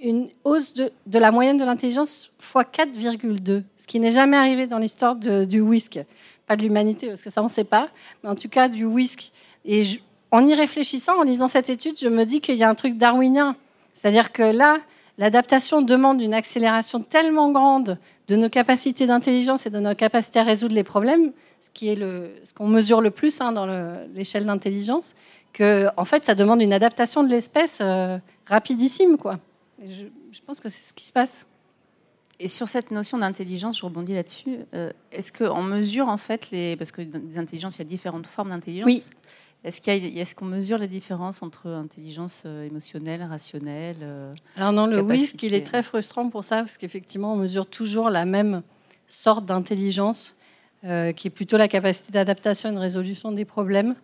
une 0.01 0.29
hausse 0.43 0.73
de, 0.73 0.91
la 1.13 1.31
moyenne 1.31 1.57
de 1.57 1.65
l'intelligence 1.65 2.31
fois 2.39 2.63
4,2, 2.63 3.63
ce 3.77 3.87
qui 3.87 3.99
n'est 3.99 4.11
jamais 4.11 4.37
arrivé 4.37 4.67
dans 4.67 4.77
l'histoire 4.77 5.15
du 5.15 5.61
WISC. 5.61 5.99
Pas 6.45 6.55
de 6.55 6.61
l'humanité, 6.61 7.07
parce 7.07 7.21
que 7.21 7.29
ça, 7.29 7.41
on 7.41 7.45
ne 7.45 7.49
sait 7.49 7.63
pas, 7.63 7.89
mais 8.23 8.29
en 8.29 8.35
tout 8.35 8.49
cas 8.49 8.69
du 8.69 8.85
WISC. 8.85 9.31
Et 9.65 9.83
en 10.31 10.47
y 10.47 10.53
réfléchissant, 10.53 11.19
en 11.19 11.23
lisant 11.23 11.47
cette 11.47 11.69
étude, 11.69 11.97
je 11.99 12.07
me 12.07 12.25
dis 12.25 12.41
qu'il 12.41 12.55
y 12.55 12.63
a 12.63 12.69
un 12.69 12.75
truc 12.75 12.97
darwinien. 12.97 13.55
C'est-à-dire 13.93 14.31
que 14.31 14.43
là, 14.43 14.79
l'adaptation 15.17 15.81
demande 15.81 16.21
une 16.21 16.33
accélération 16.33 17.01
tellement 17.01 17.51
grande 17.51 17.97
de 18.27 18.35
nos 18.35 18.49
capacités 18.49 19.07
d'intelligence 19.07 19.65
et 19.65 19.69
de 19.69 19.79
nos 19.79 19.95
capacités 19.95 20.39
à 20.39 20.43
résoudre 20.43 20.75
les 20.75 20.83
problèmes, 20.83 21.31
ce 21.61 22.53
qu'on 22.53 22.67
mesure 22.67 23.01
le 23.01 23.11
plus 23.11 23.41
hein, 23.41 23.51
dans 23.51 23.65
l'échelle 24.13 24.45
d'intelligence, 24.45 25.15
que 25.53 25.87
en 25.97 26.05
fait, 26.05 26.25
ça 26.25 26.35
demande 26.35 26.61
une 26.61 26.73
adaptation 26.73 27.23
de 27.23 27.29
l'espèce 27.29 27.79
euh, 27.81 28.17
rapidissime, 28.45 29.17
quoi 29.17 29.39
je, 29.85 30.41
pense 30.45 30.59
que 30.59 30.69
c'est 30.69 30.83
ce 30.83 30.93
qui 30.93 31.05
se 31.05 31.13
passe. 31.13 31.45
Et 32.39 32.47
sur 32.47 32.67
cette 32.67 32.91
notion 32.91 33.17
d'intelligence, 33.17 33.79
je 33.79 33.85
rebondis 33.85 34.13
là-dessus. 34.13 34.59
Euh, 34.73 34.91
est-ce 35.11 35.31
qu'on 35.31 35.63
mesure 35.63 36.07
en 36.07 36.17
fait 36.17 36.51
les. 36.51 36.75
Parce 36.75 36.91
que 36.91 37.01
dans 37.01 37.19
les 37.19 37.37
intelligences, 37.37 37.77
il 37.77 37.79
y 37.79 37.81
a 37.81 37.85
différentes 37.85 38.27
formes 38.27 38.49
d'intelligence. 38.49 38.85
Oui. 38.85 39.03
Est-ce 39.63 39.81
qu'on 39.81 39.91
est 39.91 40.33
qu'on 40.35 40.45
mesure 40.45 40.77
la 40.77 40.87
différence 40.87 41.41
entre 41.41 41.67
intelligence 41.69 42.43
euh, 42.45 42.67
émotionnelle, 42.67 43.23
rationnelle 43.23 43.97
euh, 44.03 44.33
Alors, 44.55 44.71
non, 44.71 44.85
le 44.85 45.01
oui, 45.01 45.27
qu'il 45.35 45.55
est 45.55 45.65
très 45.65 45.81
frustrant 45.81 46.29
pour 46.29 46.43
ça, 46.43 46.57
parce 46.57 46.77
qu'effectivement, 46.77 47.33
on 47.33 47.37
mesure 47.37 47.65
toujours 47.65 48.11
la 48.11 48.25
même 48.25 48.61
sorte 49.07 49.45
d'intelligence, 49.45 50.35
qui 50.83 51.27
est 51.27 51.33
plutôt 51.33 51.57
la 51.57 51.67
capacité 51.67 52.11
d'adaptation 52.11 52.69
et 52.69 52.71
de 52.71 52.77
résolution 52.77 53.31
des 53.31 53.45
problèmes 53.45 53.95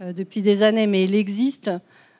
depuis 0.00 0.42
des 0.42 0.62
années. 0.62 0.86
Mais 0.86 1.04
il 1.04 1.14
existe 1.14 1.70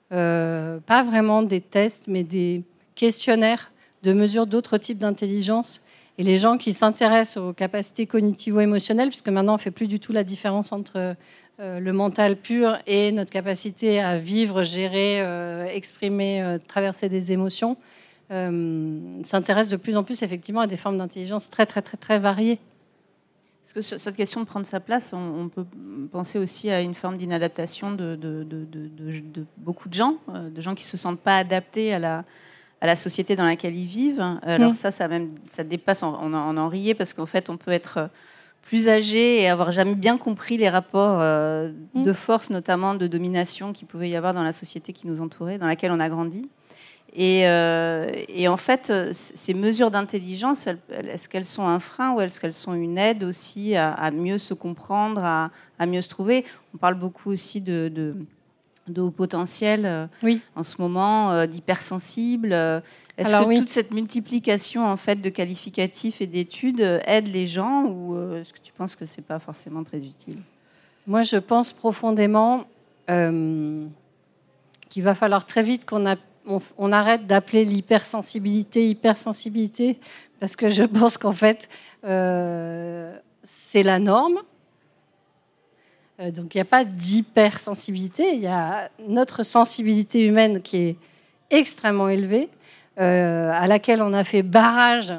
pas 0.09 1.03
vraiment 1.05 1.43
des 1.43 1.61
tests, 1.61 2.05
mais 2.07 2.23
des 2.23 2.63
questionnaires 2.97 3.71
de 4.03 4.13
mesure 4.13 4.47
d'autres 4.47 4.79
types 4.79 4.99
d'intelligence. 4.99 5.81
Et 6.19 6.25
les 6.25 6.39
gens 6.39 6.57
qui 6.57 6.73
s'intéressent 6.73 7.37
aux 7.37 7.53
capacités 7.53 8.07
cognitivo-émotionnelles, 8.07 9.09
puisque 9.09 9.29
maintenant 9.29 9.53
on 9.53 9.57
ne 9.57 9.61
fait 9.61 9.71
plus 9.71 9.87
du 9.87 10.01
tout 10.01 10.13
la 10.13 10.25
différence 10.25 10.73
entre 10.73 11.15
euh, 11.59 11.81
le 11.81 11.93
mental 11.95 12.37
pur 12.37 12.77
et 12.87 13.13
notre 13.13 13.31
capacité 13.31 14.01
à 14.01 14.19
vivre, 14.19 14.63
gérer, 14.63 15.21
euh, 15.21 15.65
exprimer, 15.65 16.43
euh, 16.43 16.59
traverser 16.59 17.09
des 17.09 17.33
émotions, 17.33 17.77
s'intéressent 18.29 19.71
de 19.71 19.77
plus 19.77 19.97
en 19.97 20.03
plus 20.03 20.23
effectivement 20.23 20.61
à 20.61 20.67
des 20.67 20.77
formes 20.77 20.99
d'intelligence 20.99 21.49
très 21.49 21.65
très 21.65 21.81
très 21.81 21.97
très 21.97 22.19
variées. 22.19 22.59
Parce 23.63 23.73
que 23.73 23.99
cette 23.99 24.17
question 24.17 24.41
de 24.41 24.47
prendre 24.47 24.67
sa 24.67 24.81
place, 24.81 25.13
on, 25.13 25.49
peut 25.49 25.65
penser 26.11 26.39
aussi 26.39 26.69
à 26.71 26.81
une 26.81 26.95
forme 26.95 27.19
d'inadaptation 27.19 27.93
de, 27.93 28.17
de, 28.17 28.43
de, 28.43 29.47
beaucoup 29.59 29.89
de 29.89 29.95
gens, 29.95 30.17
de 30.29 30.61
gens 30.61 30.75
qui 30.75 30.83
ne 30.85 30.89
se 30.89 30.97
sentent 30.97 31.21
pas 31.21 31.39
adaptés 31.39 31.95
à 31.95 32.01
la, 32.01 32.25
à 32.87 32.91
la 32.91 32.97
société 32.97 33.37
dans 33.37 33.45
laquelle 33.45 33.77
ils 33.77 33.87
vivent. 33.87 34.25
Alors 34.43 34.71
mm. 34.71 34.75
ça, 34.75 34.91
ça, 34.91 35.09
même, 35.09 35.31
ça 35.51 35.65
dépasse, 35.65 36.03
on, 36.03 36.33
en 36.33 36.69
riait 36.69 36.95
parce 36.95 37.13
qu'en 37.13 37.27
fait, 37.27 37.51
on 37.51 37.57
peut 37.57 37.73
être 37.73 37.99
euh, 37.99 38.07
plus 38.63 38.89
âgé 38.89 39.43
et 39.43 39.49
avoir 39.49 39.73
jamais 39.73 39.97
bien 39.97 40.17
compris 40.17 40.57
les 40.57 40.69
rapports 40.69 41.19
euh, 41.21 41.73
mm. 41.95 42.05
de 42.05 42.13
force, 42.13 42.51
notamment 42.51 42.95
de 42.95 43.07
domination 43.07 43.73
qui 43.73 43.85
pouvait 43.85 44.09
y 44.09 44.17
avoir 44.17 44.35
dans 44.35 44.45
la 44.45 44.53
société 44.53 44.93
qui 44.93 45.07
nous 45.07 45.21
entourait, 45.21 45.59
dans 45.59 45.67
laquelle 45.67 45.91
on 45.91 46.01
a 46.01 46.09
grandi. 46.09 46.49
Et, 47.13 47.47
euh, 47.47 48.09
en 48.47 48.57
fait, 48.57 48.93
ces 49.13 49.55
mesures 49.55 49.91
d'intelligence, 49.91 50.69
est-ce 50.91 51.29
qu'elles 51.29 51.47
sont 51.47 51.67
un 51.67 51.81
frein 51.81 52.13
ou 52.13 52.21
est-ce 52.21 52.39
qu'elles 52.39 52.53
sont 52.53 52.75
une 52.75 52.99
aide 52.99 53.25
aussi 53.25 53.75
à, 53.75 54.11
mieux 54.11 54.39
se 54.39 54.55
comprendre, 54.55 55.25
à, 55.25 55.87
mieux 55.87 56.03
se 56.03 56.09
trouver? 56.09 56.45
On 56.75 56.79
parle 56.79 56.97
beaucoup 56.97 57.31
aussi 57.31 57.63
de 57.63 57.89
de 57.89 58.15
haut 58.97 59.11
potentiel 59.11 59.85
euh, 59.85 60.07
oui. 60.23 60.41
en 60.55 60.63
ce 60.63 60.81
moment, 60.81 61.31
euh, 61.31 61.47
d'hypersensibles. 61.47 62.53
Euh, 62.53 62.81
est-ce 63.19 63.33
que 63.33 63.59
toute 63.59 63.71
cette 63.71 63.93
multiplication 63.93 64.87
en 64.87 64.97
fait 64.97 65.21
de 65.21 65.31
qualificatifs 65.31 66.21
et 66.21 66.27
d'études 66.27 67.01
aide 67.07 67.29
les 67.29 67.47
gens 67.47 67.85
ou 67.85 68.17
est-ce 68.35 68.53
que 68.53 68.61
tu 68.63 68.73
penses 68.73 68.95
que 68.95 69.07
c'est 69.07 69.25
pas 69.25 69.39
forcément 69.39 69.85
très 69.85 69.99
utile? 69.99 70.39
Moi, 71.07 71.23
je 71.23 71.37
pense 71.37 71.73
profondément 71.73 72.65
euh, 73.09 73.87
qu'il 74.89 75.03
va 75.05 75.15
falloir 75.15 75.47
très 75.47 75.63
vite 75.63 75.87
qu'on 75.87 76.05
on, 76.79 76.93
arrête 76.93 77.27
d'appeler 77.27 77.65
l'hypersensibilité 77.65 78.89
hypersensibilité, 78.89 79.99
parce 80.41 80.57
que 80.57 80.69
je 80.69 80.83
pense 80.99 81.17
qu'en 81.17 81.33
fait, 81.33 81.69
euh, 82.05 83.17
c'est 83.45 83.85
la 83.85 83.99
norme. 84.01 84.41
Euh, 86.21 86.31
donc 86.31 86.55
il 86.55 86.59
n'y 86.59 86.63
a 86.63 86.67
pas 86.67 86.85
d'hypersensibilité, 86.85 88.35
il 88.35 88.41
y 88.41 88.47
a 88.47 88.91
notre 89.09 89.43
sensibilité 89.43 90.25
humaine 90.25 90.63
qui 90.63 90.77
est 90.77 90.97
extrêmement 91.51 92.09
élevée, 92.09 92.49
à 92.99 93.67
laquelle 93.67 94.01
on 94.01 94.15
a 94.15 94.25
fait 94.25 94.43
barrage 94.43 95.13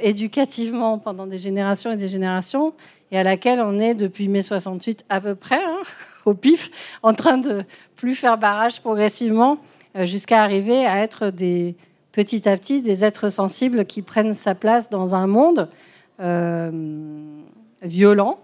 éducativement 0.00 0.98
pendant 0.98 1.26
des 1.26 1.36
générations 1.36 1.90
et 1.90 1.96
des 1.96 2.06
générations, 2.06 2.74
et 3.12 3.18
à 3.18 3.22
laquelle 3.22 3.60
on 3.60 3.78
est 3.78 3.94
depuis 3.94 4.26
mai 4.28 4.42
68 4.42 5.04
à 5.08 5.20
peu 5.20 5.34
près, 5.34 5.62
hein, 5.62 5.82
au 6.24 6.34
pif, 6.34 6.70
en 7.02 7.12
train 7.12 7.38
de 7.38 7.64
plus 7.94 8.14
faire 8.14 8.38
barrage 8.38 8.80
progressivement 8.80 9.58
euh, 9.96 10.06
jusqu'à 10.06 10.42
arriver 10.42 10.86
à 10.86 10.98
être 10.98 11.28
des, 11.30 11.76
petit 12.10 12.48
à 12.48 12.56
petit 12.56 12.80
des 12.80 13.04
êtres 13.04 13.28
sensibles 13.28 13.84
qui 13.84 14.02
prennent 14.02 14.34
sa 14.34 14.54
place 14.54 14.88
dans 14.88 15.14
un 15.14 15.26
monde 15.26 15.68
euh, 16.20 16.70
violent 17.82 18.38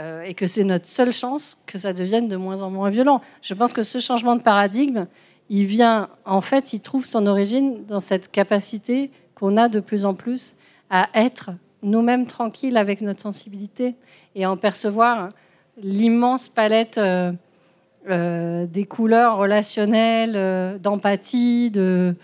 euh, 0.00 0.22
et 0.22 0.34
que 0.34 0.46
c'est 0.46 0.64
notre 0.64 0.86
seule 0.86 1.12
chance 1.12 1.60
que 1.66 1.76
ça 1.76 1.92
devienne 1.92 2.26
de 2.26 2.36
moins 2.36 2.62
en 2.62 2.70
moins 2.70 2.88
violent. 2.88 3.20
Je 3.42 3.52
pense 3.52 3.72
que 3.72 3.82
ce 3.82 3.98
changement 3.98 4.34
de 4.34 4.40
paradigme, 4.40 5.06
il 5.50 5.66
vient, 5.66 6.08
en 6.24 6.40
fait, 6.40 6.72
il 6.72 6.80
trouve 6.80 7.04
son 7.06 7.26
origine 7.26 7.84
dans 7.86 8.00
cette 8.00 8.30
capacité 8.30 9.10
qu'on 9.34 9.58
a 9.58 9.68
de 9.68 9.78
plus 9.78 10.06
en 10.06 10.14
plus 10.14 10.54
à 10.88 11.08
être 11.14 11.50
nous-mêmes 11.82 12.26
tranquilles 12.26 12.78
avec 12.78 13.02
notre 13.02 13.20
sensibilité 13.20 13.94
et 14.34 14.46
en 14.46 14.56
percevoir 14.56 15.30
l'immense 15.82 16.48
palette 16.48 16.96
euh, 16.98 17.32
euh, 18.08 18.66
des 18.66 18.84
couleurs 18.84 19.36
relationnelles, 19.36 20.78
d'empathie, 20.80 21.70
de, 21.70 22.14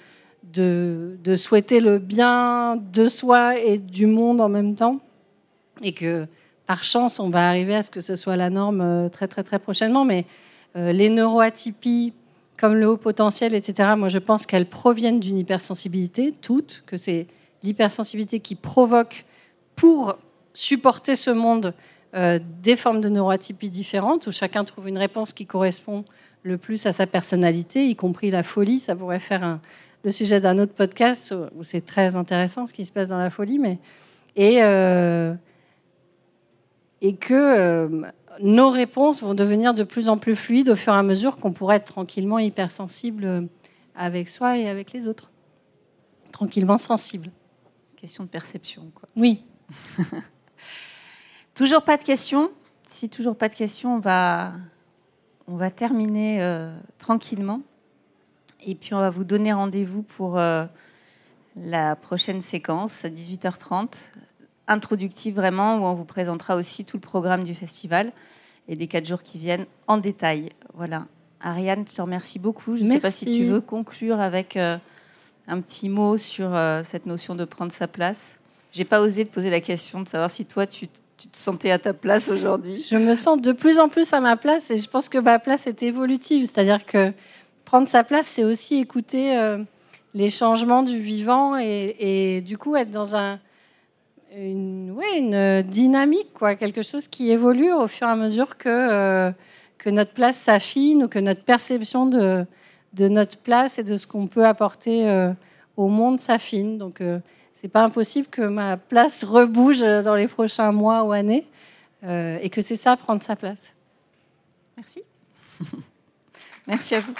de, 0.55 1.37
souhaiter 1.37 1.81
le 1.81 1.99
bien 1.99 2.77
de 2.77 3.09
soi 3.09 3.59
et 3.59 3.77
du 3.77 4.07
monde 4.07 4.41
en 4.41 4.49
même 4.49 4.75
temps. 4.75 5.01
Et 5.83 5.93
que 5.93 6.27
par 6.67 6.85
chance, 6.85 7.21
on 7.21 7.31
va 7.31 7.49
arriver 7.49 7.75
à 7.75 7.83
ce 7.83 7.91
que 7.91 8.01
ce 8.01 8.17
soit 8.17 8.37
la 8.37 8.51
norme 8.51 9.09
très 9.11 9.29
très 9.29 9.43
très 9.43 9.59
prochainement. 9.59 10.05
Mais 10.05 10.27
les 10.75 11.09
neuroatypies, 11.09 12.13
comme 12.59 12.75
le 12.75 12.89
haut 12.89 12.97
potentiel, 12.97 13.55
etc., 13.55 13.91
moi 13.97 14.09
je 14.09 14.19
pense 14.19 14.47
qu'elles 14.47 14.67
proviennent 14.67 15.21
d'une 15.21 15.39
hypersensibilité, 15.39 16.35
toutes, 16.43 16.83
que 16.87 16.97
c'est 16.97 17.27
l'hypersensibilité 17.63 18.41
qui 18.41 18.55
provoque 18.55 19.25
pour 19.75 20.17
supporter 20.55 21.17
ce 21.17 21.31
monde 21.31 21.75
euh, 22.15 22.39
des 22.63 22.77
formes 22.77 23.01
de 23.01 23.09
neuroatypie 23.09 23.69
différentes, 23.69 24.27
où 24.27 24.33
chacun 24.33 24.65
trouve 24.65 24.89
une 24.89 24.99
réponse 24.99 25.33
qui 25.33 25.45
correspond 25.45 26.05
le 26.43 26.57
plus 26.57 26.87
à 26.87 26.93
sa 26.93 27.07
personnalité, 27.07 27.89
y 27.89 27.97
compris 27.97 28.31
la 28.31 28.43
folie. 28.43 28.81
Ça 28.81 28.97
pourrait 28.97 29.21
faire 29.21 29.59
le 30.05 30.13
sujet 30.13 30.41
d'un 30.41 30.59
autre 30.59 30.73
podcast 30.73 31.35
où 31.57 31.65
c'est 31.65 31.85
très 31.85 32.17
intéressant 32.17 32.67
ce 32.67 32.73
qui 32.73 32.87
se 32.87 32.93
passe 32.93 33.09
dans 33.09 33.19
la 33.19 33.31
folie. 33.31 33.59
Mais, 33.59 33.79
et, 34.37 34.63
euh, 34.63 35.35
et 37.07 37.15
que 37.15 37.35
euh, 37.35 38.11
nos 38.41 38.69
réponses 38.69 39.23
vont 39.23 39.35
devenir 39.35 39.75
de 39.75 39.85
plus 39.85 40.09
en 40.09 40.19
plus 40.19 40.35
fluides 40.35 40.69
au 40.71 40.75
fur 40.75 40.93
et 40.93 40.97
à 40.97 41.05
mesure 41.05 41.37
qu'on 41.37 41.53
pourrait 41.53 41.77
être 41.77 41.93
tranquillement 41.93 42.41
hypersensible 42.41 43.49
avec 43.95 44.29
soi 44.29 44.59
et 44.59 44.69
avec 44.69 44.93
les 44.93 45.07
autres. 45.07 45.31
Tranquillement 46.33 46.79
sensible. 46.79 47.31
Question 47.95 48.25
de 48.25 48.29
perception. 48.29 48.91
Quoi. 48.93 49.09
Oui. 49.15 49.45
toujours 51.55 51.83
pas 51.83 51.97
de 51.97 52.03
questions? 52.03 52.51
Si 52.89 53.09
toujours 53.09 53.37
pas 53.37 53.49
de 53.49 53.55
questions, 53.55 53.95
on 53.95 54.01
va, 54.01 54.53
on 55.47 55.55
va 55.55 55.71
terminer 55.71 56.43
euh, 56.43 56.77
tranquillement. 56.99 57.61
Et 58.67 58.75
puis 58.75 58.95
on 58.95 58.99
va 58.99 59.11
vous 59.11 59.25
donner 59.25 59.53
rendez-vous 59.53 60.03
pour 60.03 60.39
euh, 60.39 60.67
la 61.55 61.95
prochaine 61.95 62.43
séquence 62.43 63.05
à 63.05 63.11
18h30, 63.11 63.93
introductive 64.69 65.35
vraiment, 65.35 65.79
où 65.79 65.85
on 65.85 65.95
vous 65.95 66.05
présentera 66.05 66.57
aussi 66.57 66.85
tout 66.85 66.97
le 66.97 67.03
programme 67.03 67.45
du 67.45 67.55
festival 67.55 68.13
et 68.69 68.77
des 68.77 68.87
quatre 68.87 69.07
jours 69.07 69.23
qui 69.23 69.39
viennent 69.39 69.67
en 69.87 69.99
détail. 69.99 70.51
Voilà. 70.75 71.07
Ariane, 71.41 71.85
je 71.89 71.95
te 71.95 72.03
remercie 72.03 72.39
beaucoup. 72.39 72.77
Je 72.77 72.85
ne 72.85 72.89
sais 72.89 73.01
pas 73.01 73.11
si 73.11 73.27
tu 73.27 73.45
veux 73.45 73.61
conclure 73.61 74.21
avec 74.21 74.57
euh, 74.57 74.79
un 75.47 75.61
petit 75.61 75.89
mot 75.89 76.19
sur 76.19 76.59
cette 76.85 77.07
notion 77.07 77.35
de 77.35 77.45
prendre 77.45 77.73
sa 77.73 77.87
place. 77.87 78.39
J'ai 78.73 78.85
pas 78.85 79.01
osé 79.01 79.25
te 79.25 79.33
poser 79.33 79.49
la 79.49 79.61
question 79.61 80.03
de 80.03 80.09
savoir 80.09 80.31
si 80.31 80.45
toi, 80.45 80.67
tu, 80.67 80.89
te 80.89 80.93
sentais 81.33 81.71
à 81.71 81.79
ta 81.79 81.95
place 81.95 82.29
aujourd'hui. 82.29 82.79
Je 82.79 82.97
me 82.97 83.15
sens 83.15 83.41
de 83.41 83.53
plus 83.53 83.79
en 83.79 83.89
plus 83.89 84.13
à 84.13 84.21
ma 84.21 84.37
place 84.37 84.71
et 84.71 84.77
je 84.77 84.89
pense 84.89 85.09
que 85.09 85.17
ma 85.17 85.39
place 85.39 85.67
est 85.67 85.83
évolutive. 85.83 86.45
C'est-à-dire 86.45 86.85
que 86.85 87.13
prendre 87.65 87.89
sa 87.89 88.05
place, 88.05 88.27
c'est 88.27 88.45
aussi 88.45 88.77
écouter 88.77 89.37
euh, 89.37 89.59
les 90.13 90.31
changements 90.31 90.83
du 90.83 90.99
vivant 90.99 91.57
et, 91.57 92.43
du 92.45 92.59
coup 92.59 92.77
être 92.77 92.91
dans 92.91 93.17
un, 93.17 93.41
une, 94.37 94.91
ouais, 94.93 95.19
une 95.19 95.63
dynamique, 95.63 96.33
quoi, 96.35 96.57
quelque 96.57 96.83
chose 96.83 97.09
qui 97.09 97.31
évolue 97.31 97.73
au 97.73 97.89
fur 97.89 98.07
et 98.07 98.11
à 98.11 98.17
mesure 98.17 98.57
que, 98.57 98.69
euh, 98.69 99.31
notre 99.87 100.13
place 100.13 100.37
s'affine 100.37 101.05
ou 101.05 101.09
que 101.09 101.21
notre 101.21 101.45
perception 101.45 102.07
de, 102.07 102.45
notre 102.99 103.37
place 103.39 103.79
et 103.79 103.85
de 103.85 103.97
ce 103.97 104.05
qu'on 104.07 104.27
peut 104.27 104.45
apporter 104.45 105.09
euh, 105.09 105.33
au 105.77 105.87
monde 105.87 106.19
s'affine. 106.19 106.77
Donc, 106.77 107.01
c'est 107.55 107.69
pas 107.69 107.85
impossible 107.85 108.27
que 108.29 108.43
ma 108.43 108.77
place 108.77 109.23
rebouge 109.23 109.81
dans 109.81 110.17
les 110.17 110.29
prochains 110.29 110.73
mois 110.73 111.05
ou 111.05 111.13
années 111.13 111.47
euh, 112.05 112.39
et 112.41 112.51
que 112.51 112.61
c'est 112.61 112.77
ça 112.77 112.97
prendre 112.97 113.23
sa 113.23 113.37
place. 113.37 113.73
Merci. 114.77 115.03
Merci 116.67 116.95
à 116.95 117.01
vous. 117.01 117.15